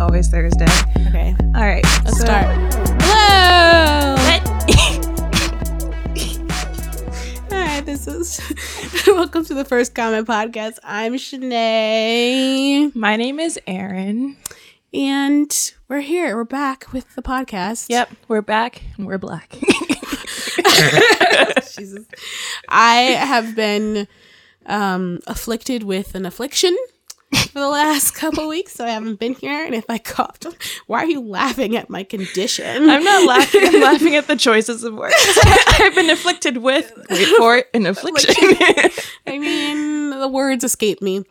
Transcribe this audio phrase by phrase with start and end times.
[0.00, 0.66] always Thursday.
[1.08, 2.46] Okay, All right, let's so- start.
[3.02, 4.16] Hello.
[7.50, 8.40] Hi, this is
[9.06, 10.78] welcome to the first comment podcast.
[10.82, 14.36] I'm Shanae, My name is Erin.
[14.94, 16.34] and we're here.
[16.36, 17.86] We're back with the podcast.
[17.90, 19.50] Yep, we're back and we're black.
[21.76, 22.06] Jesus.
[22.68, 24.08] I have been
[24.66, 26.76] um, afflicted with an affliction
[27.50, 29.64] for the last couple weeks, so I haven't been here.
[29.64, 30.46] And if I coughed,
[30.86, 32.88] why are you laughing at my condition?
[32.88, 33.62] I'm not laughing.
[33.64, 35.14] I'm laughing at the choices of words.
[35.80, 36.92] I've been afflicted with.
[37.10, 38.34] Wait for it, an affliction.
[39.26, 41.24] I mean, the words escape me.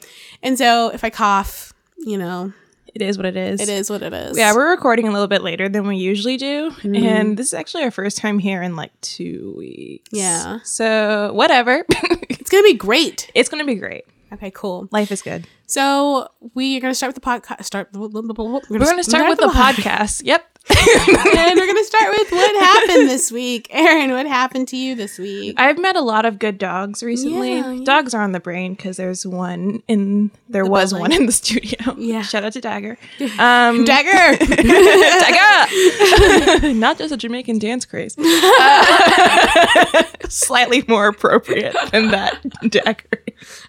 [0.44, 2.52] And so if I cough, you know,
[2.94, 3.62] it is what it is.
[3.62, 4.38] it is what it is.
[4.38, 6.96] Yeah, we're recording a little bit later than we usually do, mm-hmm.
[6.96, 10.10] and this is actually our first time here in like two weeks.
[10.12, 10.60] Yeah.
[10.64, 13.32] So whatever, it's going to be great.
[13.36, 14.06] it's gonna be great.
[14.32, 14.88] Okay, cool.
[14.92, 15.46] Life is good.
[15.66, 17.64] So we are going to start with the podcast.
[17.66, 17.90] Start.
[17.94, 18.22] We're We're
[18.80, 20.22] gonna start with the podcast.
[20.24, 20.46] Yep.
[20.70, 23.68] and we're gonna start with what happened this week.
[23.72, 25.56] Erin, what happened to you this week?
[25.58, 27.56] I've met a lot of good dogs recently.
[27.56, 27.84] Yeah, yeah.
[27.86, 31.02] Dogs are on the brain because there's one in there was building.
[31.02, 31.96] one in the studio.
[31.98, 32.22] Yeah.
[32.22, 32.98] Shout out to Dagger.
[33.40, 34.46] Um, Dagger.
[34.46, 36.74] Dagger.
[36.74, 38.18] Not just a Jamaican dance craze.
[38.18, 42.38] Uh, slightly more appropriate than that
[42.70, 43.24] Dagger.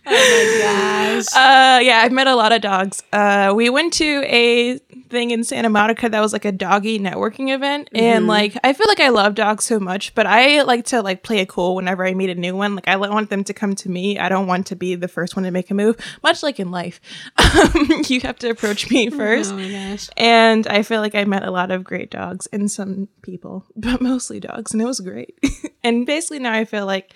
[0.06, 1.26] Oh my gosh.
[1.34, 3.02] Uh, yeah, I've met a lot of dogs.
[3.12, 7.54] Uh, we went to a thing in Santa Monica that was like a doggy networking
[7.54, 11.02] event, and like I feel like I love dogs so much, but I like to
[11.02, 12.74] like play it cool whenever I meet a new one.
[12.74, 14.18] Like I want them to come to me.
[14.18, 15.96] I don't want to be the first one to make a move.
[16.22, 17.00] Much like in life,
[17.36, 19.52] um, you have to approach me first.
[19.52, 20.08] Oh my gosh.
[20.16, 24.00] And I feel like I met a lot of great dogs and some people, but
[24.00, 25.38] mostly dogs, and it was great.
[25.84, 27.14] and basically now I feel like,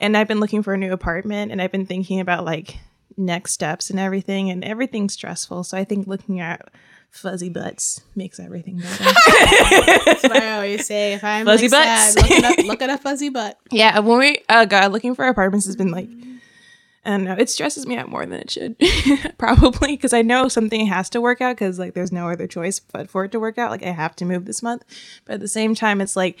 [0.00, 2.78] and I've been looking for a new apartment, and I've been thinking about like
[3.16, 5.64] next steps and everything, and everything's stressful.
[5.64, 6.68] So I think looking at
[7.10, 9.04] fuzzy butts makes everything better.
[10.04, 11.14] That's what I always say.
[11.14, 12.12] If I'm Fuzzy like, butts.
[12.14, 13.58] sad, look at, a, look at a fuzzy butt.
[13.70, 16.08] yeah, when we, uh, oh god, looking for apartments has been like.
[17.04, 17.34] I don't know.
[17.38, 18.76] It stresses me out more than it should,
[19.38, 21.56] probably, because I know something has to work out.
[21.56, 23.70] Because like, there's no other choice but for it to work out.
[23.70, 24.84] Like, I have to move this month,
[25.24, 26.38] but at the same time, it's like,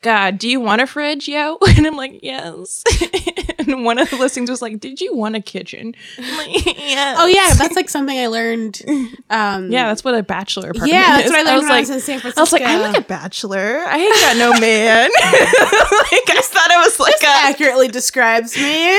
[0.00, 1.58] God, do you want a fridge, yo?
[1.78, 2.82] And I'm like, yes.
[3.58, 5.94] and one of the listings was like, Did you want a kitchen?
[6.18, 7.16] Like, yes.
[7.20, 8.82] Oh yeah, that's like something I learned.
[9.30, 9.86] Um, yeah.
[9.86, 12.20] That's what a bachelor apartment yeah, that's what I learned when I was was in
[12.20, 13.84] San I was like, I'm like a bachelor.
[13.86, 15.10] I ain't got no man.
[15.12, 17.48] like, I thought it was like a.
[17.48, 18.94] accurately describes me.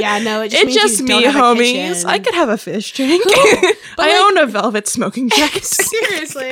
[0.00, 2.04] Yeah, no, it just It's just me, don't have a homies.
[2.04, 3.22] I could have a fish tank.
[3.26, 5.64] I like- own a velvet smoking jacket.
[5.64, 6.50] Seriously.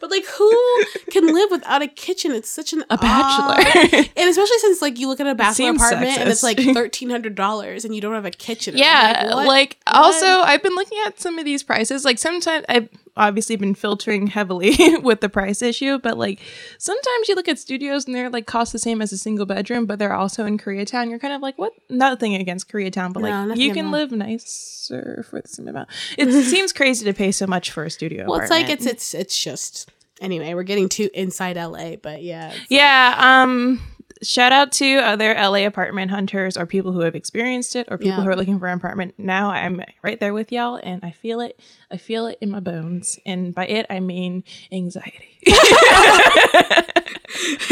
[0.00, 2.32] but like who can live without a kitchen?
[2.32, 3.98] It's such an A odd- bachelor.
[4.16, 7.34] and especially since like you look at a bachelor apartment and it's like thirteen hundred
[7.34, 8.76] dollars and you don't have a kitchen.
[8.76, 9.46] Yeah, what?
[9.46, 9.96] like What?
[9.96, 12.04] also I've been looking at some of these prices.
[12.04, 12.88] Like sometimes I've
[13.18, 16.40] obviously been filtering heavily with the price issue, but like
[16.78, 19.84] sometimes you look at studios and they're like cost the same as a single bedroom,
[19.84, 21.10] but they're also in Koreatown.
[21.10, 21.72] You're kind of like, what?
[21.90, 25.88] Nothing against Koreatown, but No, like you can live nicer for the same amount.
[26.16, 28.26] It seems crazy to pay so much for a studio.
[28.28, 29.90] well, it's like it's it's it's just
[30.20, 30.54] anyway.
[30.54, 33.14] We're getting too inside LA, but yeah, Yeah.
[33.18, 33.80] Um.
[34.22, 38.18] Shout out to other LA apartment hunters or people who have experienced it or people
[38.18, 38.24] Yeah.
[38.24, 39.50] who are looking for an apartment now.
[39.50, 41.58] I'm right there with y'all, and I feel it.
[41.90, 44.42] I feel it in my bones, and by it I mean
[44.72, 45.38] anxiety.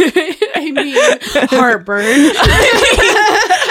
[0.54, 0.94] I mean
[1.50, 2.30] heartburn.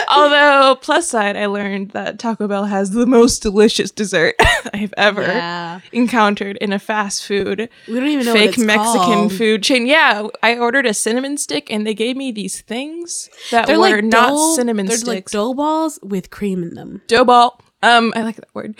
[0.15, 4.35] Although plus side, I learned that Taco Bell has the most delicious dessert
[4.73, 9.33] I've ever yeah, encountered in a fast food we don't even know fake Mexican called.
[9.33, 9.85] food chain.
[9.87, 13.95] Yeah, I ordered a cinnamon stick, and they gave me these things that They're were
[13.97, 15.07] like not dough- cinnamon They're sticks.
[15.07, 17.01] like dough balls with cream in them.
[17.07, 17.61] dough ball.
[17.83, 18.75] Um, I like that word.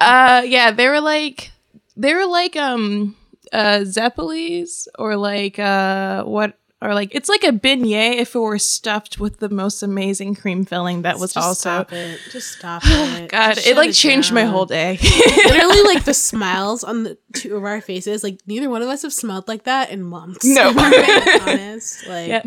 [0.00, 1.50] Uh, yeah, they were like
[1.96, 3.14] they were like um
[3.52, 8.58] uh zeppelis or like uh what or like it's like a beignet if it were
[8.58, 12.20] stuffed with the most amazing cream filling that was Just also stop it.
[12.30, 13.30] Just stop it.
[13.30, 14.98] God, Just it like changed my whole day.
[15.46, 19.02] Literally, like the smiles on the two of our faces, like neither one of us
[19.02, 20.44] have smelled like that in months.
[20.44, 20.70] No.
[20.70, 22.42] If I'm honest, like Yeah.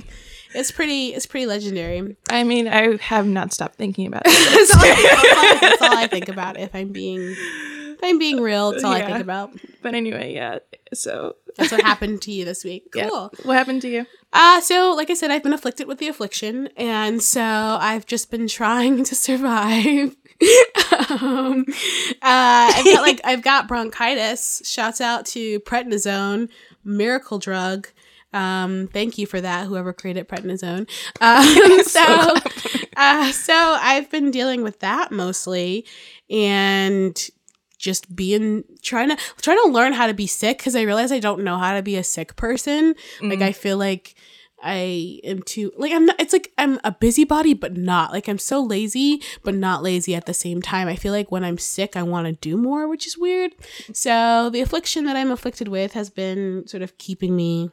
[0.54, 2.16] It's pretty, it's pretty legendary.
[2.30, 4.32] I mean, I have not stopped thinking about it.
[4.52, 5.34] that's, all, that's
[5.64, 6.60] all- that's all I think about.
[6.60, 9.52] If I'm being, if I'm being real, that's all I think about.
[9.82, 10.60] But anyway, yeah.
[10.94, 12.88] So That's what happened to you this week.
[12.96, 13.08] yeah.
[13.10, 13.32] Cool.
[13.44, 14.06] What happened to you?
[14.34, 18.30] Uh, so like I said, I've been afflicted with the affliction, and so I've just
[18.32, 20.16] been trying to survive.
[21.10, 21.66] um,
[22.22, 24.62] uh, I've got like I've got bronchitis.
[24.66, 26.50] Shouts out to prednisone,
[26.84, 27.88] miracle drug.
[28.34, 30.90] Um, thank you for that, whoever created prednisone.
[31.20, 32.36] Um, so,
[32.96, 35.86] uh, so I've been dealing with that mostly,
[36.30, 37.20] and
[37.78, 41.20] just being trying to trying to learn how to be sick because I realize I
[41.20, 42.96] don't know how to be a sick person.
[43.22, 43.44] Like Mm.
[43.44, 44.14] I feel like
[44.64, 48.12] I am too like I'm not it's like I'm a busybody but not.
[48.12, 50.88] Like I'm so lazy but not lazy at the same time.
[50.88, 53.54] I feel like when I'm sick I want to do more, which is weird.
[53.94, 57.72] So the affliction that I'm afflicted with has been sort of keeping me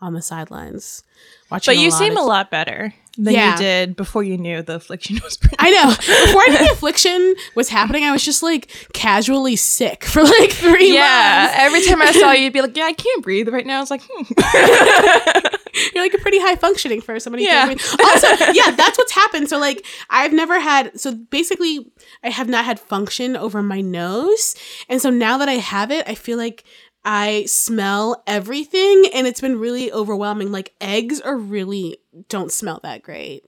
[0.00, 1.02] on the sidelines.
[1.50, 3.52] Watching But you seem of- a lot better than Yeah.
[3.52, 5.36] you did before you knew the affliction was.
[5.36, 5.88] Pretty I know.
[5.90, 10.52] Before I knew the affliction was happening, I was just like casually sick for like
[10.52, 11.48] three yeah.
[11.48, 11.54] months.
[11.58, 13.80] Every time I saw you, you'd be like, "Yeah, I can't breathe right now." I
[13.80, 14.22] was like, hmm.
[15.94, 17.44] You're like a pretty high functioning for somebody.
[17.44, 17.66] Yeah.
[17.68, 19.48] Also, yeah, that's what's happened.
[19.48, 20.98] So like, I've never had.
[20.98, 21.90] So basically,
[22.24, 24.56] I have not had function over my nose,
[24.88, 26.64] and so now that I have it, I feel like.
[27.04, 30.52] I smell everything and it's been really overwhelming.
[30.52, 31.98] Like eggs are really
[32.28, 33.44] don't smell that great.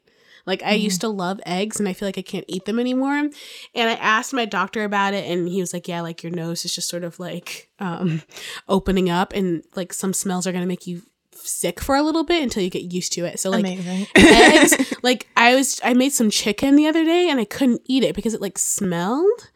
[0.47, 3.17] Like I used to love eggs and I feel like I can't eat them anymore.
[3.17, 3.33] And
[3.75, 6.75] I asked my doctor about it and he was like, "Yeah, like your nose is
[6.75, 8.23] just sort of like um
[8.69, 11.03] opening up and like some smells are going to make you
[11.35, 13.63] sick for a little bit until you get used to it." So like
[14.17, 18.03] eggs, like I was I made some chicken the other day and I couldn't eat
[18.03, 19.51] it because it like smelled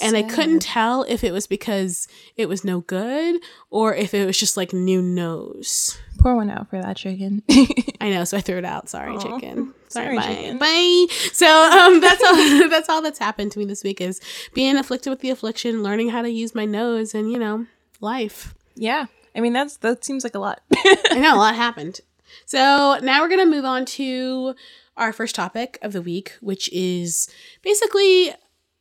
[0.00, 3.40] and I couldn't tell if it was because it was no good
[3.70, 5.98] or if it was just like new nose.
[6.18, 7.42] pour one out for that chicken.
[8.00, 8.88] I know, so I threw it out.
[8.88, 9.18] Sorry, Aw.
[9.18, 9.74] chicken.
[9.88, 10.22] Sorry, Sorry, bye.
[10.34, 10.58] chicken.
[10.58, 11.06] Bye.
[11.32, 14.20] So um that's all that's all that's happened to me this week is
[14.54, 17.66] being afflicted with the affliction, learning how to use my nose and, you know,
[18.00, 18.54] life.
[18.74, 20.60] yeah, I mean that's that seems like a lot.
[20.74, 22.00] I know a lot happened.
[22.44, 24.54] So now we're gonna move on to
[24.96, 27.28] our first topic of the week, which is
[27.62, 28.32] basically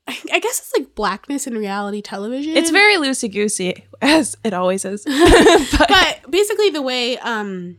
[0.07, 2.56] I I guess it's like blackness in reality television.
[2.56, 5.04] it's very loosey goosey, as it always is.
[5.78, 7.78] but basically the way um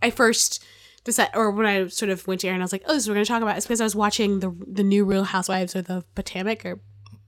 [0.00, 0.64] I first
[1.04, 3.08] decided or when I sort of went to Erin, I was like, oh, this is
[3.08, 3.56] what we're gonna talk about.
[3.56, 6.80] It's because I was watching the the new Real Housewives of the Potomac or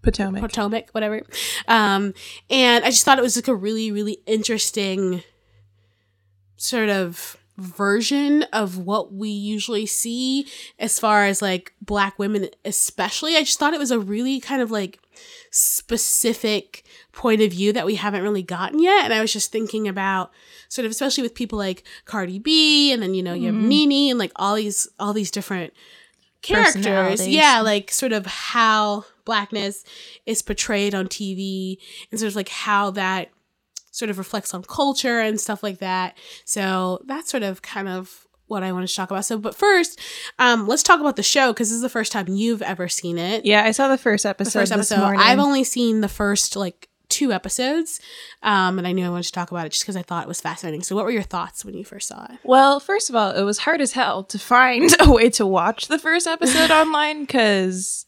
[0.02, 0.40] Potomac.
[0.40, 1.22] Potomac, whatever.
[1.69, 2.14] Um,
[2.48, 5.22] and I just thought it was like a really, really interesting
[6.56, 10.47] sort of version of what we usually see
[10.79, 13.37] as far as like black women especially.
[13.37, 14.99] I just thought it was a really kind of like
[15.50, 19.05] specific point of view that we haven't really gotten yet.
[19.05, 20.31] And i was just thinking about
[20.69, 23.67] sort of especially with people like cardi b and then you know you have Mhm.
[23.69, 25.73] nene and like all these all these different
[26.43, 27.26] characters.
[27.29, 29.85] Yeah like sort of how blackness
[30.26, 31.76] is portrayed on tv
[32.11, 33.31] and sort of like how that
[33.90, 36.16] sort of reflects on culture and stuff like that.
[36.44, 39.25] So that's sort of kind of what i wanted to talk about.
[39.25, 40.00] So but first
[40.40, 43.16] um let's talk about the show because this is the first time you've ever seen
[43.16, 43.44] it.
[43.44, 44.60] Yeah, I saw the first the episode.
[44.60, 45.16] first this episode.
[45.19, 48.00] i've only seen the first like two episodes
[48.44, 50.28] um and i knew i wanted to talk about it just because i thought it
[50.28, 50.82] was fascinating.
[50.82, 52.38] So what were your thoughts when you first saw it?
[52.44, 55.87] Well, first of all, it was hard as hell to find a way to watch
[55.88, 58.06] the first episode online because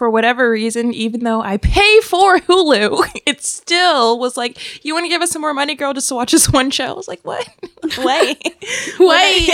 [0.00, 5.04] for whatever reason, even though I pay for Hulu, it still was like, you want
[5.04, 6.86] to give us some more money, girl, just to watch this one show?
[6.86, 7.46] I was like, what?
[7.98, 8.38] Wait.
[8.98, 9.50] Wait.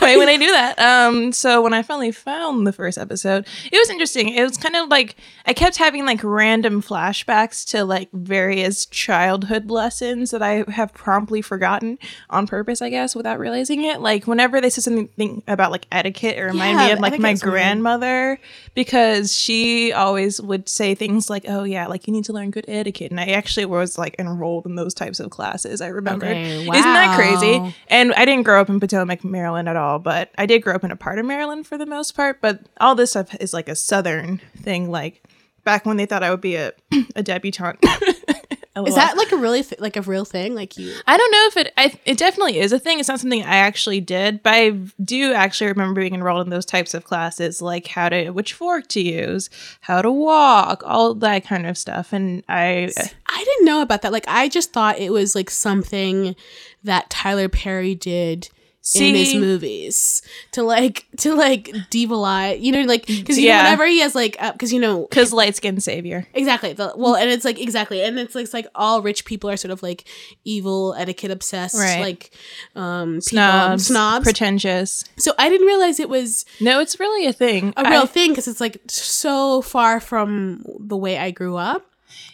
[0.00, 0.78] Wait, when I do that.
[0.78, 4.30] Um, so when I finally found the first episode, it was interesting.
[4.30, 9.70] It was kind of like I kept having like random flashbacks to like various childhood
[9.70, 11.98] lessons that I have promptly forgotten
[12.30, 14.00] on purpose, I guess, without realizing it.
[14.00, 17.16] Like whenever they said something about like etiquette, it reminded Yeah, me of like my
[17.32, 17.52] etiquette's weird.
[17.52, 18.38] grandmother
[18.74, 22.64] because she always would say things like, "Oh yeah, like you need to learn good
[22.68, 25.80] etiquette," and I actually was like enrolled in those types of classes.
[25.80, 26.26] I remember.
[26.26, 27.74] Okay, Isn't that crazy?
[27.88, 30.84] And I didn't grow up in Potomac, Maryland at all, but I did grow up
[30.84, 32.40] in a part of Maryland for the most part.
[32.40, 35.22] But all this stuff is like a Southern thing, like
[35.64, 36.72] back when they thought I would be a,
[37.16, 37.78] a debutante.
[38.76, 41.32] Oh, is that like a really th- like a real thing like you I don't
[41.32, 41.72] know if it.
[41.76, 43.00] I, it definitely is a thing.
[43.00, 44.70] It's not something I actually did, but I
[45.04, 48.86] do actually remember being enrolled in those types of classes, like how to which fork
[48.88, 49.50] to use,
[49.80, 52.12] how to walk, all that kind of stuff.
[52.12, 52.92] And I,
[53.26, 54.12] I didn't know about that.
[54.12, 56.36] Like I just thought it was like something
[56.84, 58.50] that Tyler Perry did
[58.94, 63.58] in his movies to like to like devilize, you know, like because you Yeah.
[63.58, 66.26] know whenever he has like because you know because light skin savior.
[66.34, 69.48] exactly the, well and it's like exactly and it's like, it's like all rich people
[69.50, 70.04] are sort of like
[70.44, 72.00] evil etiquette obsessed Right.
[72.00, 72.30] like
[72.74, 74.24] um people- Snobs, snobs.
[74.24, 75.04] pretentious.
[75.18, 77.72] So I didn't realize it was No, it's really a thing.
[77.76, 81.86] a real I- thing because it's like so far from the way I grew up.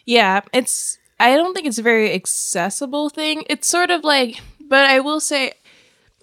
[0.04, 3.44] Yeah, it's I don't think it's a very accessible thing.
[3.48, 5.52] It's sort of like but I will say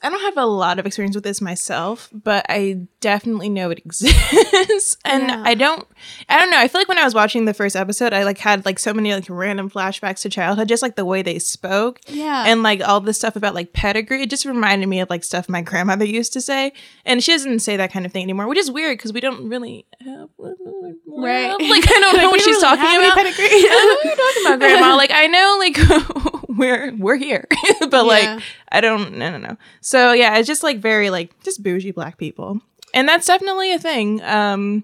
[0.03, 3.79] I don't have a lot of experience with this myself, but I definitely know it
[3.85, 4.97] exists.
[5.05, 5.43] and Yeah.
[5.45, 5.85] I don't
[6.29, 6.57] I don't know.
[6.57, 8.93] I feel like when I was watching the first episode, I like had like so
[8.93, 11.99] many like random flashbacks to childhood, just like the way they spoke.
[12.07, 12.45] Yeah.
[12.47, 15.47] And like all this stuff about like pedigree, it just reminded me of like stuff
[15.49, 16.71] my grandmother used to say.
[17.05, 19.49] And she doesn't say that kind of thing anymore, which is weird because we don't
[19.49, 21.55] really have Right.
[21.73, 23.17] Like I don't know what she's really talking about.
[23.17, 23.45] pedigree.
[23.45, 24.95] I don't know what you're talking about, Grandma.
[24.95, 27.47] Like I know, like we're we're here,
[27.89, 28.41] but like
[28.71, 29.17] I don't.
[29.17, 29.57] No, no, no.
[29.81, 32.61] So yeah, it's just like very like just bougie black people,
[32.93, 34.21] and that's definitely a thing.
[34.23, 34.83] Um,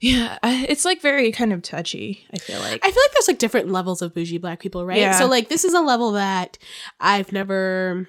[0.00, 2.26] yeah, it's like very kind of touchy.
[2.32, 2.84] I feel like.
[2.84, 4.98] I feel like there's like different levels of bougie black people, right?
[4.98, 5.18] Yeah.
[5.18, 6.56] So like this is a level that
[6.98, 8.08] I've never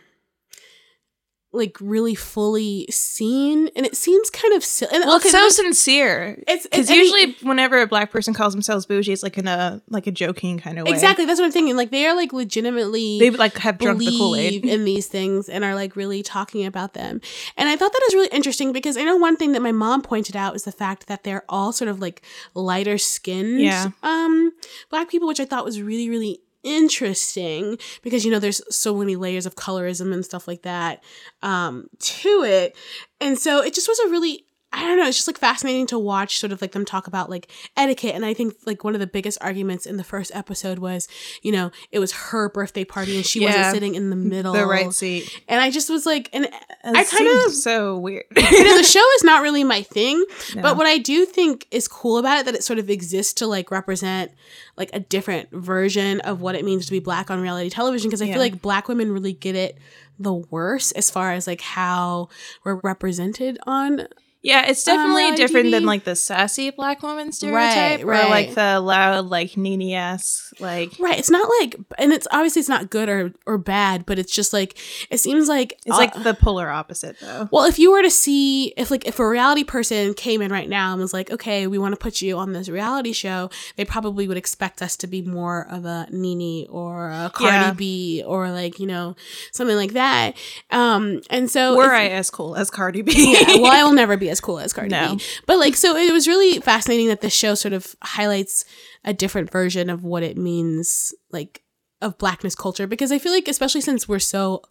[1.53, 4.91] like really fully seen, and it seems kind of silly.
[4.96, 6.41] And, well, okay, it's so sincere.
[6.48, 10.08] it's Because usually, whenever a black person calls themselves bougie, it's like in a like
[10.08, 10.91] a joking kind of way.
[10.93, 11.75] exactly that's what I'm thinking.
[11.75, 15.63] Like they are like legitimately They like have drunk the kool-aid in these things and
[15.65, 17.20] are like really talking about them.
[17.58, 20.01] And I thought that was really interesting because I know one thing that my mom
[20.03, 22.22] pointed out is the fact that they're all sort of like
[22.53, 23.89] lighter skinned Yeah.
[24.03, 24.53] um
[24.89, 29.15] black people, which I thought was really, really interesting because you know there's so many
[29.15, 31.03] layers of colorism and stuff like that
[31.41, 32.75] um to it.
[33.20, 36.00] And so it just was a really I don't know, it's just like fascinating to
[36.00, 38.16] watch sort of like them talk about like etiquette.
[38.16, 41.10] And I think like one of the biggest arguments in the first episode was,
[41.42, 43.48] you know, it was her birthday party and she Yeah.
[43.48, 44.54] wasn't sitting in the middle.
[44.54, 45.30] The right seat.
[45.50, 46.54] And I just was like, and It
[46.86, 48.24] I kind of- so weird.
[48.36, 50.24] you know, the show is not really my thing.
[50.56, 50.62] No.
[50.62, 53.48] But what I do think is cool about it that it sort of exists to
[53.48, 54.32] like represent
[54.78, 58.22] like a different version of what it means to be black on reality television because
[58.22, 58.34] I Yeah.
[58.36, 59.78] feel like black women really get it
[60.18, 62.30] the worst as far as like how
[62.63, 64.08] we're represented on
[64.43, 68.29] Yeah, it's Um, definitely different than like the sassy black woman stereotype, right, right.
[68.29, 72.69] like the loud, like Nene ass, like right it's not like and it's obviously it's
[72.69, 74.77] not good or or bad but it's just like
[75.12, 77.50] it seems like it's uh, like the polar opposite though.
[77.51, 80.67] Well, if you were to see if like if a reality person came in right
[80.69, 83.86] now and was like, "Okay, we want to put you on this reality show," they
[83.86, 87.74] probably would expect us to be more of a Nene or a Cardi Yeah.
[87.74, 89.15] B or like you know
[89.51, 90.36] something like that.
[90.71, 93.13] Um, and so Were if- I as cool as Cardi B?
[93.39, 95.15] yeah, well, I will never be as cool as Cardi No.
[95.15, 95.23] B.
[95.45, 98.65] But like, so it was really fascinating that the show sort of highlights
[99.03, 101.61] a different version of what it means, like
[102.01, 104.63] of blackness culture, because I feel like, especially since we're so,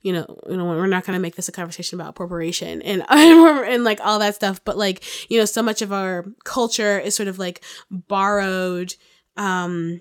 [0.00, 3.04] you know, you know, we're not going to make this a conversation about corporation and
[3.08, 7.14] and like all that stuff, but like, you know, so much of our culture is
[7.14, 8.94] sort of like borrowed.
[9.36, 10.00] um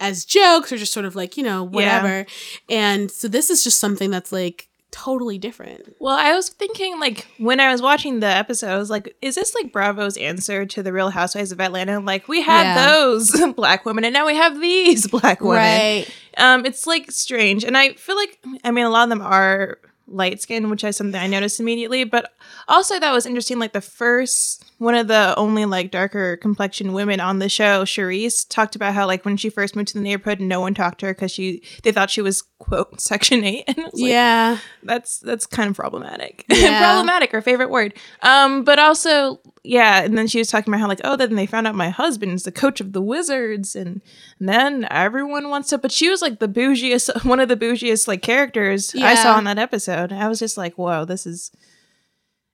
[0.00, 2.26] as jokes or just sort of like you know whatever
[2.68, 7.26] and so this is just something that's like totally different Well, I was thinking like
[7.38, 10.82] when I was watching the episode, I was like, is this like Bravo's answer to
[10.82, 11.98] the Real Housewives of Atlanta?
[12.00, 12.86] Like we had Yeah.
[12.86, 15.56] those black women, and now we have these black women.
[15.56, 16.06] right
[16.38, 19.78] Um, it's like strange, and I feel like I mean a lot of them are
[20.06, 22.04] light skin, which is something I noticed immediately.
[22.04, 22.30] But
[22.68, 23.58] also that was interesting.
[23.58, 28.46] Like the first one of the only like darker complexion women on the show, Charrisse,
[28.48, 31.06] talked about how like when she first moved to the neighborhood, no one talked to
[31.06, 35.18] her because she they thought she was quote Section Eight, and was like, yeah that's
[35.20, 36.44] that's kind of problematic.
[36.54, 36.92] Yeah.
[36.92, 37.94] problematic, her favorite word.
[38.22, 41.46] Um, but also, yeah, and then she was talking about how like, oh, then they
[41.46, 44.02] found out my husband is the coach of the Wizards, and
[44.38, 45.78] then everyone wants to.
[45.78, 49.44] But she was like the bougiest, one of the bougiest like characters I saw in
[49.44, 50.12] that episode.
[50.12, 51.50] I was just like, whoa, this is.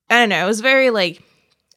[0.09, 0.45] I don't know.
[0.45, 1.23] It was very like.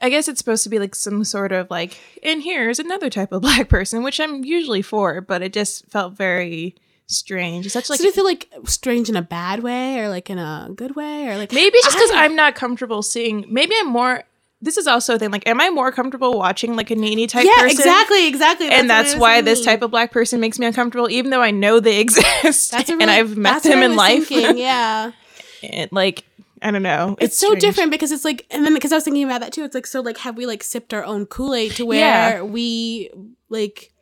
[0.02, 3.32] I guess it's supposed to be like some sort of like, and here's another type
[3.32, 6.76] of black person, which I'm usually for, but it just felt very
[7.08, 7.66] strange.
[7.66, 10.30] It's such like so do you feel like strange in a bad way or like
[10.30, 13.46] in a good way or like Maybe just because I'm not comfortable seeing.
[13.48, 14.24] Maybe I'm more.
[14.64, 15.30] This is also a thing.
[15.32, 17.80] Like, am I more comfortable watching like a Nene type yeah person?
[17.80, 21.10] exactly exactly and that's I was why this type of black person makes me uncomfortable,
[21.10, 24.28] even though I know they exist that's a and I've met that's them in life.
[24.30, 25.12] thinking, yeah
[25.62, 26.24] And, like,
[26.62, 27.18] I don't know.
[27.20, 27.62] it's, so strange.
[27.62, 29.86] different because it's like and then because i was thinking about that too it's like
[29.86, 32.42] so like have we like sipped our own kool-aid to where Yeah.
[32.42, 33.10] we
[33.50, 33.93] like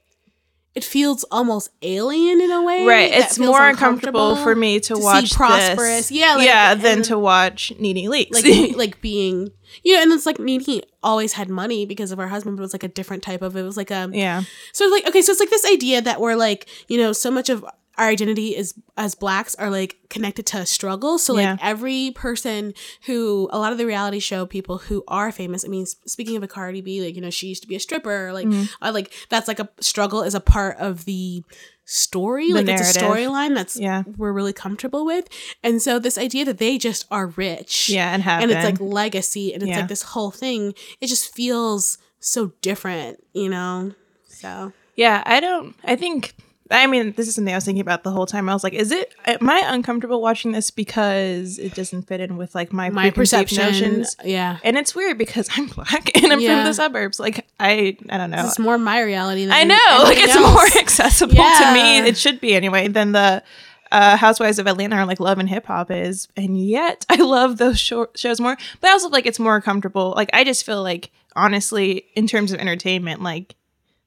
[0.73, 4.95] it feels almost alien in a way Right, it's more uncomfortable uncomfortable for me to,
[4.95, 6.11] to watch prosperous- This.
[6.11, 8.31] yeah, like, yeah, than then- to watch Nene Leakes.
[8.33, 9.51] like like being
[9.83, 12.63] you know and it's like Nene always had money because of her husband but it
[12.63, 15.31] was like a different type of it was like a yeah, So like okay, so
[15.31, 17.65] it's like this idea that we're like, you know, so much of
[17.97, 21.17] our identity is as blacks are like connected to a struggle.
[21.17, 21.57] So like Yeah.
[21.61, 22.73] every person
[23.05, 26.43] who a lot of the reality show people who are famous, I mean speaking of
[26.43, 28.83] a Cardi B, like, you know, she used to be a stripper, like Mm-hmm.
[28.83, 31.43] uh, like that's like a struggle is a part of the
[31.85, 32.47] story.
[32.49, 34.03] The like it's a storyline that's Yeah.
[34.17, 35.27] we're really comfortable with.
[35.63, 38.79] And so this idea that they just are rich yeah, and have and it's like
[38.79, 39.79] legacy and it's Yeah.
[39.79, 43.91] like this whole thing, it just feels so different, you know?
[44.27, 45.75] So Yeah, I don't.
[45.83, 46.35] I think
[46.71, 48.47] I mean, this is something I was thinking about the whole time.
[48.49, 52.37] I was like, is it am I uncomfortable watching this because it doesn't fit in
[52.37, 53.63] with like my My perception.
[53.63, 54.15] notions?
[54.23, 54.57] Yeah.
[54.63, 56.55] And it's weird because I'm black and I'm Yeah.
[56.57, 57.19] from the suburbs.
[57.19, 58.45] Like I I don't know.
[58.45, 60.03] It's more my reality than I know.
[60.03, 60.53] Like it's else.
[60.53, 61.99] more accessible to me.
[61.99, 63.43] It should be anyway than the
[63.91, 66.29] uh, Housewives of Atlanta or like Love and Hip Hop is.
[66.37, 68.55] And yet I love those show- shows more.
[68.79, 70.13] But I also like it's more comfortable.
[70.15, 73.55] Like I just feel like honestly, in terms of entertainment, like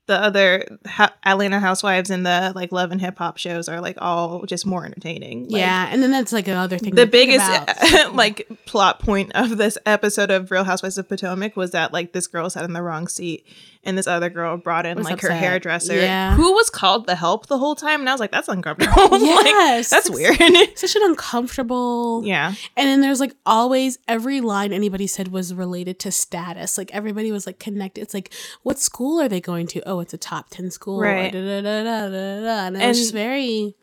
[0.07, 3.97] the other ha- Atlanta Housewives and the like Love and Hip Hop shows are like
[4.01, 5.45] all just more entertaining.
[5.45, 6.95] Like, yeah, and then that's like another thing.
[6.95, 7.47] the biggest
[8.13, 12.27] like plot point of this episode of Real Housewives of Potomac was that like this
[12.27, 13.47] girl sat in the wrong seat
[13.87, 16.35] and this other girl brought in Was like her hairdresser Yeah.
[16.35, 19.21] who was called the help the whole time and I was like that's uncomfortable like
[19.23, 19.91] Yes.
[19.91, 20.37] that's weird
[20.77, 22.23] such an uncomfortable.
[22.25, 26.79] yeah And then there's like always every line anybody said was related to status.
[26.79, 28.01] Like everybody was like connected.
[28.01, 29.83] It's like, what school are they going to?
[29.89, 30.99] Oh, it's a top ten school.
[31.01, 31.31] Right.
[31.33, 32.67] Da, da, da, da, da, da.
[32.69, 33.77] And, And- just very.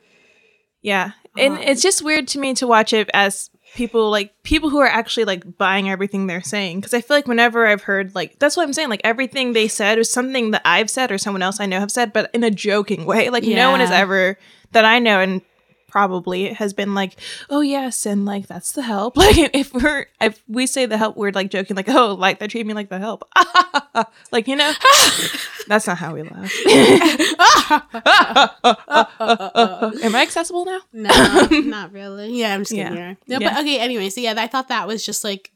[0.81, 4.79] yeah and it's just weird to me to watch it as people like people who
[4.79, 6.79] are actually like buying everything they're saying.
[6.79, 9.67] Because I feel like whenever I've heard like that's what I'm saying like everything they
[9.67, 12.43] said is something that I've said or someone else I know have said but in
[12.43, 13.29] a joking way.
[13.29, 14.37] Like no one has ever
[14.71, 15.41] that I know and
[15.91, 17.17] probably has been like
[17.49, 21.17] oh yes and like that's the help like if we're if we say the help
[21.17, 23.27] we're like joking like oh like they treat me like the help
[24.31, 24.71] like you know
[25.67, 26.51] that's not how we laugh
[30.03, 32.33] am I accessible now No, not really.
[32.39, 32.95] Yeah, I'm just kidding.
[32.95, 33.13] Yeah.
[33.27, 33.53] No, Yeah.
[33.53, 33.79] but okay.
[33.79, 35.51] Anyway, so yeah, I thought that was just like,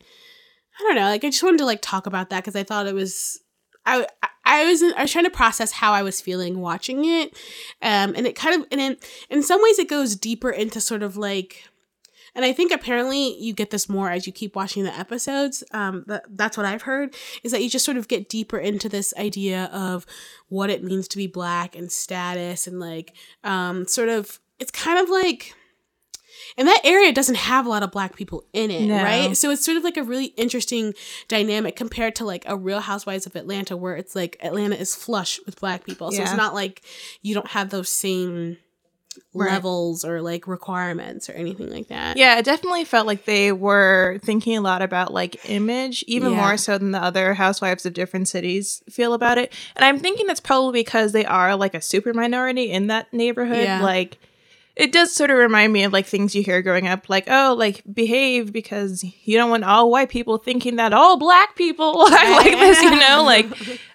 [0.80, 1.04] I don't know.
[1.06, 3.39] Like, I just wanted to like talk about that because I thought it was.
[3.86, 7.33] I, I- I was I was trying to process how I was feeling watching it,
[7.81, 8.97] um, and it kind of and in
[9.29, 11.67] in some ways it goes deeper into sort of like,
[12.35, 15.63] and I think apparently you get this more as you keep watching the episodes.
[15.71, 18.87] Um, that, that's what I've heard is that you just sort of get deeper into
[18.87, 20.05] this idea of
[20.49, 24.99] what it means to be black and status and like um, sort of it's kind
[24.99, 25.55] of like
[26.57, 28.95] and that area doesn't have a lot of black people in it No.
[29.03, 30.93] right so it's sort of like a really interesting
[31.27, 35.39] dynamic compared to like a real housewives of atlanta where it's like atlanta is flush
[35.45, 36.24] with black people so Yeah.
[36.24, 36.81] it's not like
[37.21, 38.57] you don't have those same
[39.33, 39.51] Right.
[39.53, 44.19] levels or like requirements or anything like that Yeah, it definitely felt like they were
[44.21, 46.38] thinking a lot about like image, even Yeah.
[46.41, 49.53] more so than the other housewives of different cities feel about it.
[49.77, 53.63] And I'm thinking that's probably because they are like a super minority in that neighborhood.
[53.63, 53.82] Yeah.
[53.82, 54.17] Like
[54.75, 57.55] it does sort of remind me of like things you hear growing up, like, oh,
[57.57, 62.31] like behave because you don't want all white people thinking that all black people are
[62.31, 63.23] like this, you know?
[63.25, 63.47] Like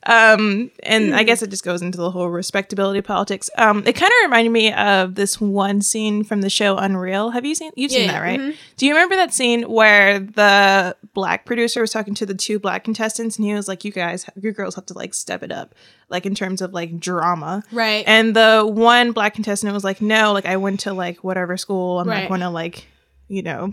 [0.06, 4.10] um and i guess it just goes into the whole respectability politics um it kind
[4.10, 7.90] of reminded me of this one scene from the show unreal have you seen you've
[7.90, 8.56] seen Yeah, that right mhm.
[8.78, 12.82] do you remember that scene where the black producer was talking to the two black
[12.82, 15.74] contestants and he was like you guys you girls have to like step it up
[16.10, 20.32] like in terms of like drama right and the one black contestant was like no
[20.32, 22.22] like i went to like whatever school i'm Right.
[22.22, 22.86] not going to like
[23.28, 23.72] you know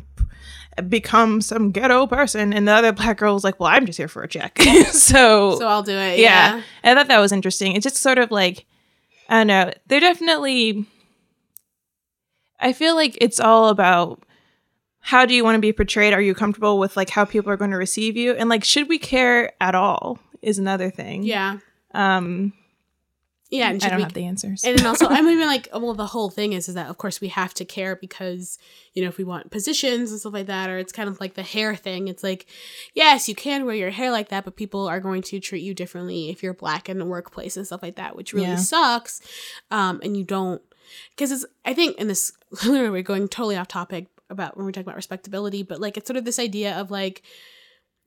[0.87, 4.07] become some ghetto person and the other black girl was like well i'm just here
[4.07, 4.59] for a check
[4.91, 6.57] so, so i'll do it yeah.
[6.57, 7.75] yeah, I thought that was interesting.
[7.75, 8.65] It's just sort of like
[9.29, 9.73] I don't know.
[9.87, 10.85] They're definitely
[12.59, 14.23] I feel like it's all about
[14.99, 16.13] how do you want to be portrayed?
[16.13, 18.33] Are you comfortable with like how people are going to receive you?
[18.33, 21.23] And like should we care at all is another thing.
[21.23, 21.57] yeah
[21.93, 22.53] Um
[23.49, 24.61] yeah and I don't we have the answers.
[24.65, 27.21] and then also i'm even like well the whole thing is is that of course
[27.21, 28.59] we have to care because
[28.93, 31.35] you know if we want positions and stuff like that or it's kind of like
[31.35, 32.45] the hair thing it's like
[32.93, 35.73] yes you can wear your hair like that but people are going to treat you
[35.73, 38.55] differently if you're black in the workplace and stuff like that which really Yeah.
[38.57, 39.21] sucks
[39.71, 40.61] um and you don't
[41.11, 42.33] because it's i think in this
[42.65, 46.07] literally we're going totally off topic about when we're talking about respectability but like it's
[46.07, 47.21] sort of this idea of like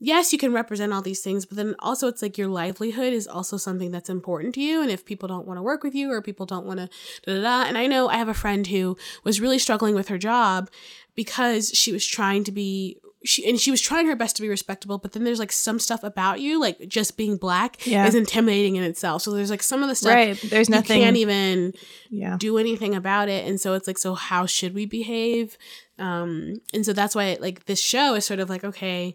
[0.02, 3.28] yes, you can represent all these things, but then also it's like your livelihood is
[3.28, 4.80] also something that's important to you.
[4.80, 6.88] And if people don't want to work with you or people don't want to
[7.26, 7.68] da da da.
[7.68, 10.70] And I know I have a friend who was really struggling with her job
[11.14, 14.48] because she was trying to be she and she was trying her best to be
[14.48, 18.06] respectable, but then there's like some stuff about you, like just being black, Yeah.
[18.06, 19.20] is intimidating in itself.
[19.20, 20.40] So there's like some of the stuff right.
[20.42, 21.74] There's nothing you can't even
[22.08, 22.38] Yeah.
[22.38, 25.58] do anything about it and so it's like so how should we behave
[25.98, 29.14] um and so that's why like this show is sort of like okay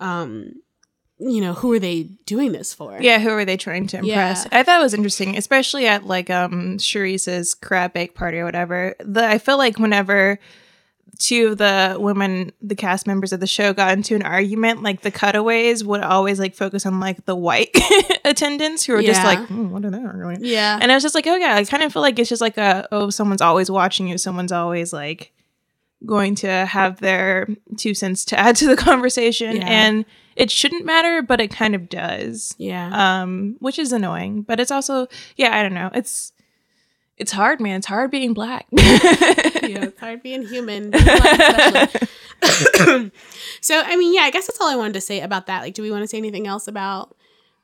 [0.00, 0.52] um
[1.18, 4.46] you know who are they doing this for Yeah, who are they trying to impress?
[4.50, 4.58] Yeah.
[4.58, 8.94] I thought it was interesting, especially at like um Charrisse's crab bake party or whatever.
[9.00, 10.38] The I feel like whenever
[11.18, 15.00] two of the women, the cast members of the show, got into an argument, like
[15.00, 17.74] the cutaways would always like focus on like the white
[18.26, 20.40] attendants who were just like, "Hmm, what are they arguing?
[20.44, 22.42] yeah And I was just like, oh yeah, I kind of feel like it's just
[22.42, 25.32] like a oh, someone's always watching you, someone's always like
[26.04, 29.66] going to have their two cents to add to the conversation, Yeah.
[29.66, 30.04] and
[30.36, 32.90] it shouldn't matter, but it kind of does yeah
[33.22, 35.06] um which is annoying but it's also
[35.36, 36.32] yeah i don't know it's
[37.18, 37.78] it's hard, man.
[37.78, 38.66] It's hard being black.
[38.72, 40.90] yeah, it's hard being human.
[40.90, 43.10] being black especially.
[43.62, 45.62] so, I mean, yeah, I guess that's all I wanted to say about that.
[45.62, 47.16] Like, do we want to say anything else about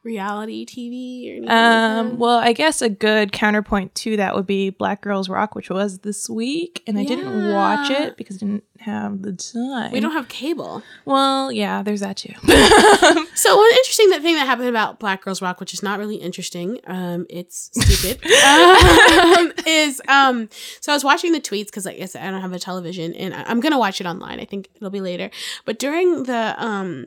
[0.05, 1.49] reality TV or anything?
[1.51, 2.19] Um, that?
[2.19, 5.99] well, I guess a good counterpoint to that would be Black Girls Rock, which was
[6.01, 9.93] this week, and I didn't watch it because I didn't have the time.
[9.93, 10.83] we don't have cable.
[11.05, 12.33] Well, yeah, there's that too.
[13.35, 16.17] So one interesting that thing that happened about Black Girls Rock, which is not really
[16.17, 20.49] interesting, um, it's stupid, um, is um.
[20.81, 23.15] So I was watching the tweets because like I said, I don't have a television,
[23.15, 24.38] and I- I'm gonna watch it online.
[24.38, 25.31] I think it'll be later.
[25.65, 27.07] But during the um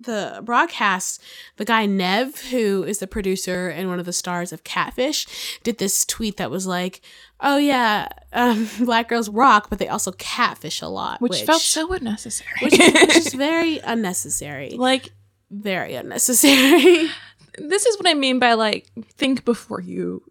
[0.00, 1.22] the broadcast,
[1.56, 5.26] the guy Nev, who is the producer and one of the stars of Catfish,
[5.62, 7.00] did this tweet that was like,
[7.40, 11.92] "Oh yeah, um, black girls rock, but they also catfish a lot," which, felt so
[11.92, 12.50] unnecessary.
[12.62, 15.10] which, which is very unnecessary, like
[15.50, 17.08] very unnecessary.
[17.58, 20.22] this is what I mean by like think before you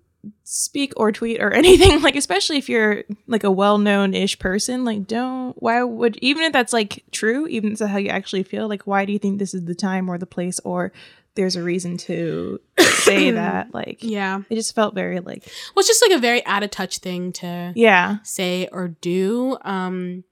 [0.44, 2.02] speak or tweet or anything.
[2.02, 6.54] Like especially if you're like a well-known ish person, like don't why would even if
[6.54, 9.40] that's like true, even if that's how you actually feel, like why do you think
[9.40, 10.92] this is the time or the place or
[11.36, 13.74] there's a reason to say that?
[13.74, 15.44] Like yeah, it just felt very like
[15.76, 18.18] well, it's just like a very out of touch thing to yeah.
[18.24, 19.58] say or do.
[19.62, 20.24] Um,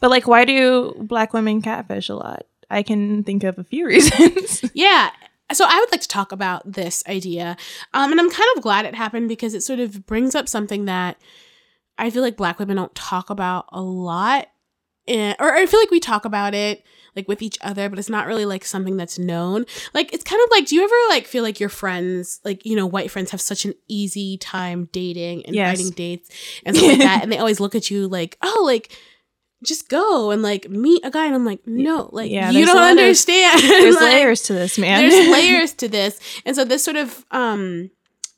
[0.00, 2.46] But like why do black women catfish a lot?
[2.70, 4.64] I can think of a few reasons.
[4.74, 5.10] Yeah.
[5.54, 7.56] So I would like to talk about this idea.
[7.92, 10.84] Um, and I'm kind of glad it happened because it sort of brings up something
[10.86, 11.16] that
[11.98, 14.48] I feel like black women don't talk about a lot.
[15.06, 16.82] Eh, or I feel like we talk about it
[17.14, 19.66] like with each other, but it's not really like something that's known.
[19.92, 22.74] Like it's kind of like, do you ever like feel like your friends, like you
[22.74, 25.76] know, white friends have such an easy time dating and Yes.
[25.76, 26.30] finding dates
[26.64, 28.96] and stuff like that, and they always look at you like, oh, like
[29.64, 32.76] just go and like meet a guy, and I'm like, no, like Yeah, you don't
[32.76, 33.60] lot of- understand.
[33.62, 35.00] There's Like, layers to this, man.
[35.08, 37.90] there's layers to this and so this sort of um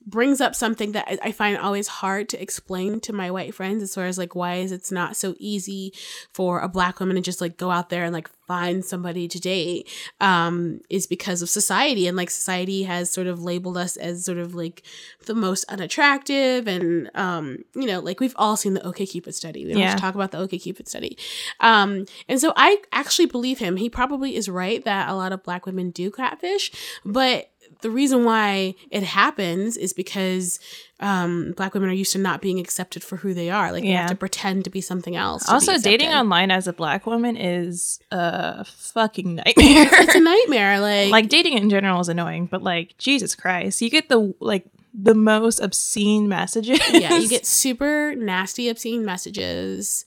[0.07, 3.95] brings up something that I, find always hard to explain to my white friends as
[3.95, 5.93] far as like why is it's not so easy
[6.33, 9.41] for a black woman to just like go out there and like find somebody to
[9.41, 9.89] date
[10.21, 12.07] um is because of society.
[12.07, 14.85] And like society has sort of labeled us as sort of like
[15.27, 19.65] the most unattractive and um you know like we've all seen the OkCupid study.
[19.65, 19.95] We don't have Yeah.
[19.97, 21.19] to talk about the OkCupid study.
[21.61, 23.77] Um and so i actually believe him.
[23.77, 26.71] He probably is right that a lot of black women do catfish
[27.05, 27.51] but
[27.83, 30.59] the reason why it happens is because
[31.01, 33.71] um, black women are used to not being accepted for who they are.
[33.73, 34.03] Like they Yeah.
[34.03, 35.49] have to pretend to be something else.
[35.49, 39.55] also, dating online as a black woman is a fucking nightmare.
[39.93, 40.81] it's a nightmare.
[40.81, 44.65] Like, like dating in general is annoying, but like Jesus Christ, you get the like
[44.99, 46.81] the most obscene messages.
[46.91, 50.07] yeah, you get super nasty, obscene messages,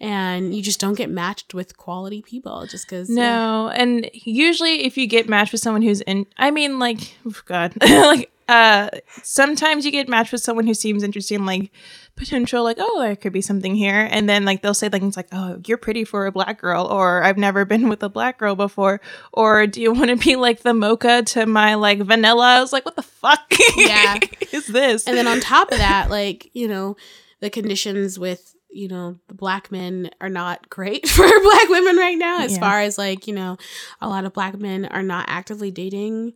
[0.00, 3.08] and you just don't get matched with quality people just because.
[3.08, 7.34] no, and usually if you get matched with someone who's in, I mean, like, oh
[7.46, 8.90] God, like, uh,
[9.22, 11.70] sometimes you get matched with someone who seems interesting, like
[12.16, 15.28] potential, like, oh, there could be something here, and then like they'll say things like,
[15.32, 18.54] oh, you're pretty for a black girl, or I've never been with a black girl
[18.54, 19.00] before,
[19.32, 22.56] or do you want to be like the mocha to my like vanilla?
[22.56, 23.40] I was like, what the fuck?
[23.76, 24.18] Yeah.
[24.52, 25.06] is this?
[25.06, 26.96] And then on top of that, like, you know,
[27.40, 32.18] the conditions with, you know, the black men are not great for black women right
[32.18, 32.60] now, as Yeah.
[32.60, 33.56] far as like, you know,
[34.00, 36.34] a lot of black men are not actively dating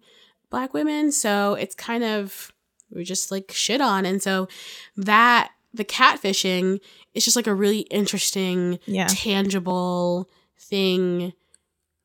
[0.51, 1.13] black women.
[1.13, 2.53] So it's kind of,
[2.91, 4.07] we're just like shit on.
[4.07, 4.49] And so
[4.97, 6.81] that, the catfishing
[7.15, 9.07] is just like a really interesting, yeah.
[9.09, 11.35] tangible thing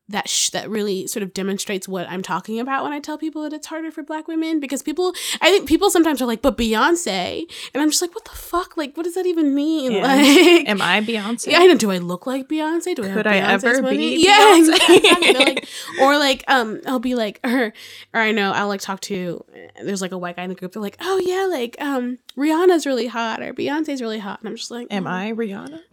[0.08, 3.42] that sh- that really sort of demonstrates what I'm talking about when I tell people
[3.42, 6.58] that it's harder for black women because people I think people sometimes are like but
[6.58, 10.02] Beyonce and I'm just like what the fuck like what does that even mean Yeah.
[10.02, 11.46] like Am I Beyonce?
[11.52, 11.76] yeah, I know.
[11.76, 12.94] Do I look like Beyonce?
[12.94, 13.96] Do I Could have I Beyonce's ever money?
[13.96, 15.34] be Yeah, exactly.
[15.34, 15.68] Like-
[16.00, 17.72] or like, um, I'll be like, or,
[18.12, 19.44] or I know I'll like talk to.
[19.82, 20.72] There's like a white guy in the group.
[20.72, 24.56] They're like, oh yeah, like um, Rihanna's really hot or Beyonce's really hot, and I'm
[24.56, 25.10] just like, Am oh.
[25.10, 25.80] I Rihanna?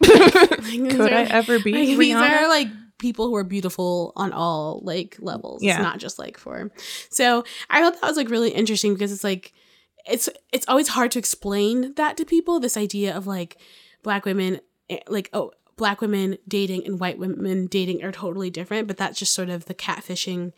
[0.62, 1.98] Like, Could I ever be like, Rihanna?
[1.98, 2.68] these are like
[3.02, 5.62] people who are beautiful on all like levels.
[5.62, 5.74] Yeah.
[5.74, 6.70] It's not just like for.
[7.10, 9.52] So I thought that was like really interesting because it's like
[10.06, 12.60] it's it's always hard to explain that to people.
[12.60, 13.58] This idea of like
[14.02, 18.86] black women eh, like oh black women dating and white women dating are totally different,
[18.86, 20.52] but that's just sort of the catfishing